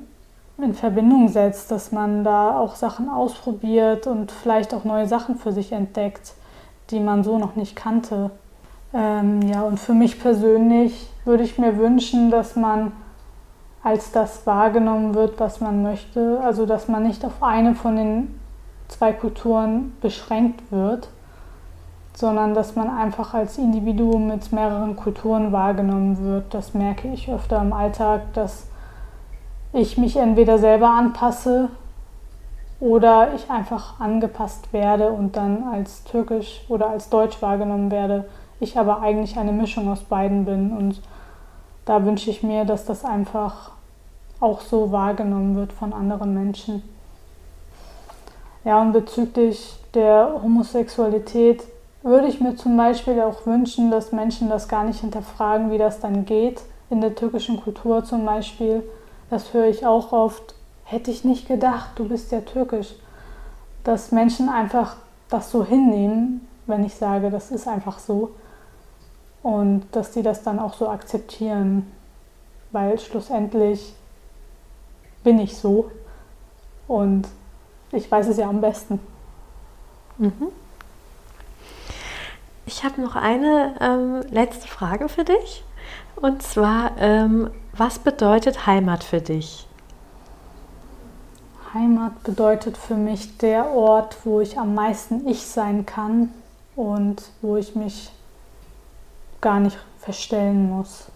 in 0.58 0.74
Verbindung 0.74 1.30
setzt, 1.30 1.72
dass 1.72 1.92
man 1.92 2.24
da 2.24 2.60
auch 2.60 2.76
Sachen 2.76 3.10
ausprobiert 3.10 4.06
und 4.06 4.32
vielleicht 4.32 4.74
auch 4.74 4.84
neue 4.84 5.08
Sachen 5.08 5.38
für 5.38 5.54
sich 5.54 5.72
entdeckt, 5.72 6.34
die 6.90 7.00
man 7.00 7.24
so 7.24 7.40
noch 7.40 7.56
nicht 7.56 7.76
kannte. 7.76 8.32
Ähm, 8.94 9.42
ja, 9.44 9.62
und 9.64 9.80
für 9.80 9.94
mich 9.94 10.20
persönlich 10.20 11.10
würde 11.26 11.44
ich 11.44 11.58
mir 11.58 11.78
wünschen, 11.78 12.30
dass 12.30 12.56
man 12.56 12.92
als 13.84 14.12
das 14.12 14.48
wahrgenommen 14.48 15.14
wird, 15.14 15.40
was 15.40 15.60
man 15.60 15.84
möchte. 15.84 16.40
Also 16.44 16.66
dass 16.66 16.88
man 16.88 17.04
nicht 17.04 17.26
auf 17.26 17.44
eine 17.44 17.76
von 17.76 17.96
den 17.96 18.40
zwei 18.88 19.12
Kulturen 19.12 19.96
beschränkt 20.02 20.72
wird, 20.72 21.10
sondern 22.16 22.54
dass 22.54 22.76
man 22.76 22.90
einfach 22.90 23.34
als 23.34 23.58
Individuum 23.58 24.28
mit 24.28 24.52
mehreren 24.52 24.96
Kulturen 24.96 25.52
wahrgenommen 25.52 26.24
wird. 26.24 26.54
Das 26.54 26.74
merke 26.74 27.08
ich 27.10 27.32
öfter 27.32 27.62
im 27.62 27.74
Alltag, 27.74 28.34
dass 28.34 28.68
ich 29.74 29.98
mich 29.98 30.18
entweder 30.18 30.60
selber 30.60 30.90
anpasse 30.90 31.70
oder 32.80 33.34
ich 33.34 33.50
einfach 33.50 34.00
angepasst 34.00 34.72
werde 34.72 35.10
und 35.10 35.36
dann 35.36 35.64
als 35.64 36.04
türkisch 36.04 36.64
oder 36.70 36.90
als 36.90 37.10
deutsch 37.10 37.42
wahrgenommen 37.42 37.90
werde. 37.90 38.26
Ich 38.60 38.78
aber 38.78 39.02
eigentlich 39.02 39.38
eine 39.38 39.52
Mischung 39.52 39.92
aus 39.92 40.02
beiden 40.02 40.46
bin 40.46 40.72
und 40.72 41.02
da 41.86 42.06
wünsche 42.06 42.30
ich 42.30 42.44
mir, 42.44 42.66
dass 42.66 42.86
das 42.86 43.04
einfach 43.06 43.72
auch 44.40 44.62
so 44.62 44.92
wahrgenommen 44.92 45.56
wird 45.56 45.74
von 45.74 45.94
anderen 45.94 46.34
Menschen. 46.34 46.84
Ja, 48.66 48.82
und 48.82 48.94
bezüglich 48.94 49.76
der 49.94 50.40
Homosexualität 50.42 51.64
würde 52.02 52.28
ich 52.28 52.42
mir 52.42 52.56
zum 52.56 52.76
Beispiel 52.76 53.22
auch 53.22 53.46
wünschen, 53.46 53.92
dass 53.92 54.12
Menschen 54.12 54.50
das 54.50 54.68
gar 54.68 54.84
nicht 54.84 55.02
hinterfragen, 55.02 55.72
wie 55.72 55.78
das 55.78 56.00
dann 56.00 56.26
geht. 56.26 56.62
In 56.90 57.02
der 57.02 57.16
türkischen 57.16 57.62
Kultur 57.62 58.04
zum 58.04 58.26
Beispiel, 58.26 58.84
das 59.30 59.54
höre 59.54 59.68
ich 59.68 59.86
auch 59.86 60.12
oft. 60.12 60.56
Hätte 60.84 61.12
ich 61.12 61.24
nicht 61.24 61.48
gedacht, 61.48 61.92
du 61.96 62.08
bist 62.08 62.32
ja 62.32 62.42
türkisch. 62.42 62.96
dass 63.84 64.14
Menschen 64.14 64.48
einfach 64.48 64.96
das 65.30 65.52
so 65.52 65.66
hinnehmen, 65.66 66.48
wenn 66.68 66.86
ich 66.86 66.96
sage, 66.96 67.30
das 67.30 67.52
ist 67.52 67.68
einfach 67.68 68.00
so. 68.00 68.32
Und 69.44 69.86
dass 69.92 70.12
die 70.12 70.24
das 70.24 70.42
dann 70.42 70.58
auch 70.58 70.74
so 70.74 70.90
akzeptieren, 70.90 71.92
weil 72.72 72.98
schlussendlich 72.98 73.94
bin 75.24 75.40
ich 75.40 75.58
so 75.58 75.92
und 76.88 77.28
ich 77.92 78.10
weiß 78.10 78.28
es 78.28 78.38
ja 78.38 78.50
am 78.50 78.62
besten. 78.62 79.00
Mhm. 80.18 80.50
Ich 82.66 82.84
habe 82.84 83.02
noch 83.02 83.16
eine 83.16 83.76
ähm, 83.82 84.22
letzte 84.32 84.68
Frage 84.68 85.10
für 85.10 85.24
dich. 85.24 85.64
Und 86.16 86.42
zwar, 86.42 86.92
ähm, 86.98 87.50
was 87.76 88.00
bedeutet 88.00 88.66
Heimat 88.66 89.04
für 89.04 89.22
dich? 89.22 89.68
Heimat 91.74 92.24
bedeutet 92.24 92.78
für 92.78 92.96
mich 92.96 93.38
der 93.38 93.72
Ort, 93.72 94.18
wo 94.26 94.40
ich 94.40 94.58
am 94.58 94.76
meisten 94.76 95.28
ich 95.28 95.46
sein 95.46 95.86
kann 95.86 96.32
und 96.76 97.24
wo 97.42 97.58
ich 97.58 97.76
mich 97.76 98.12
gar 99.44 99.60
nicht 99.60 99.78
verstellen 100.00 100.70
muss. 100.70 101.10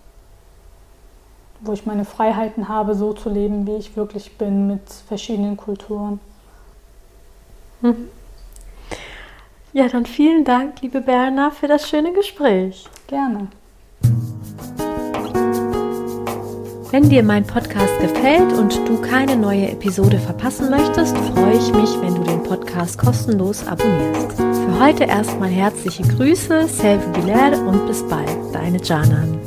Wo 1.61 1.73
ich 1.73 1.87
meine 1.87 2.05
Freiheiten 2.05 2.69
habe, 2.69 2.93
so 2.93 3.13
zu 3.13 3.29
leben, 3.29 3.65
wie 3.65 3.77
ich 3.77 3.97
wirklich 3.97 4.37
bin, 4.37 4.67
mit 4.67 4.81
verschiedenen 5.07 5.57
Kulturen. 5.57 6.19
Mhm. 7.81 8.09
Ja, 9.73 9.87
dann 9.87 10.05
vielen 10.05 10.43
Dank, 10.43 10.81
liebe 10.81 11.01
Berna, 11.01 11.49
für 11.49 11.67
das 11.67 11.89
schöne 11.89 12.13
Gespräch. 12.13 12.87
Gerne. 13.07 13.47
Wenn 16.91 17.09
dir 17.09 17.21
mein 17.21 17.45
Podcast 17.45 17.99
gefällt 17.99 18.53
und 18.53 18.87
du 18.87 19.01
keine 19.01 19.35
neue 19.35 19.69
Episode 19.69 20.19
verpassen 20.19 20.69
möchtest, 20.69 21.17
freue 21.17 21.57
ich 21.57 21.73
mich, 21.73 22.01
wenn 22.01 22.15
du 22.15 22.23
den 22.23 22.43
Podcast 22.43 22.97
kostenlos 22.97 23.67
abonnierst. 23.67 24.46
Für 24.67 24.79
heute 24.81 25.05
erstmal 25.05 25.49
herzliche 25.49 26.03
Grüße, 26.03 26.67
Selve 26.67 27.07
Bilal 27.13 27.53
und 27.53 27.87
bis 27.87 28.03
bald, 28.03 28.27
deine 28.51 28.83
Janan. 28.83 29.39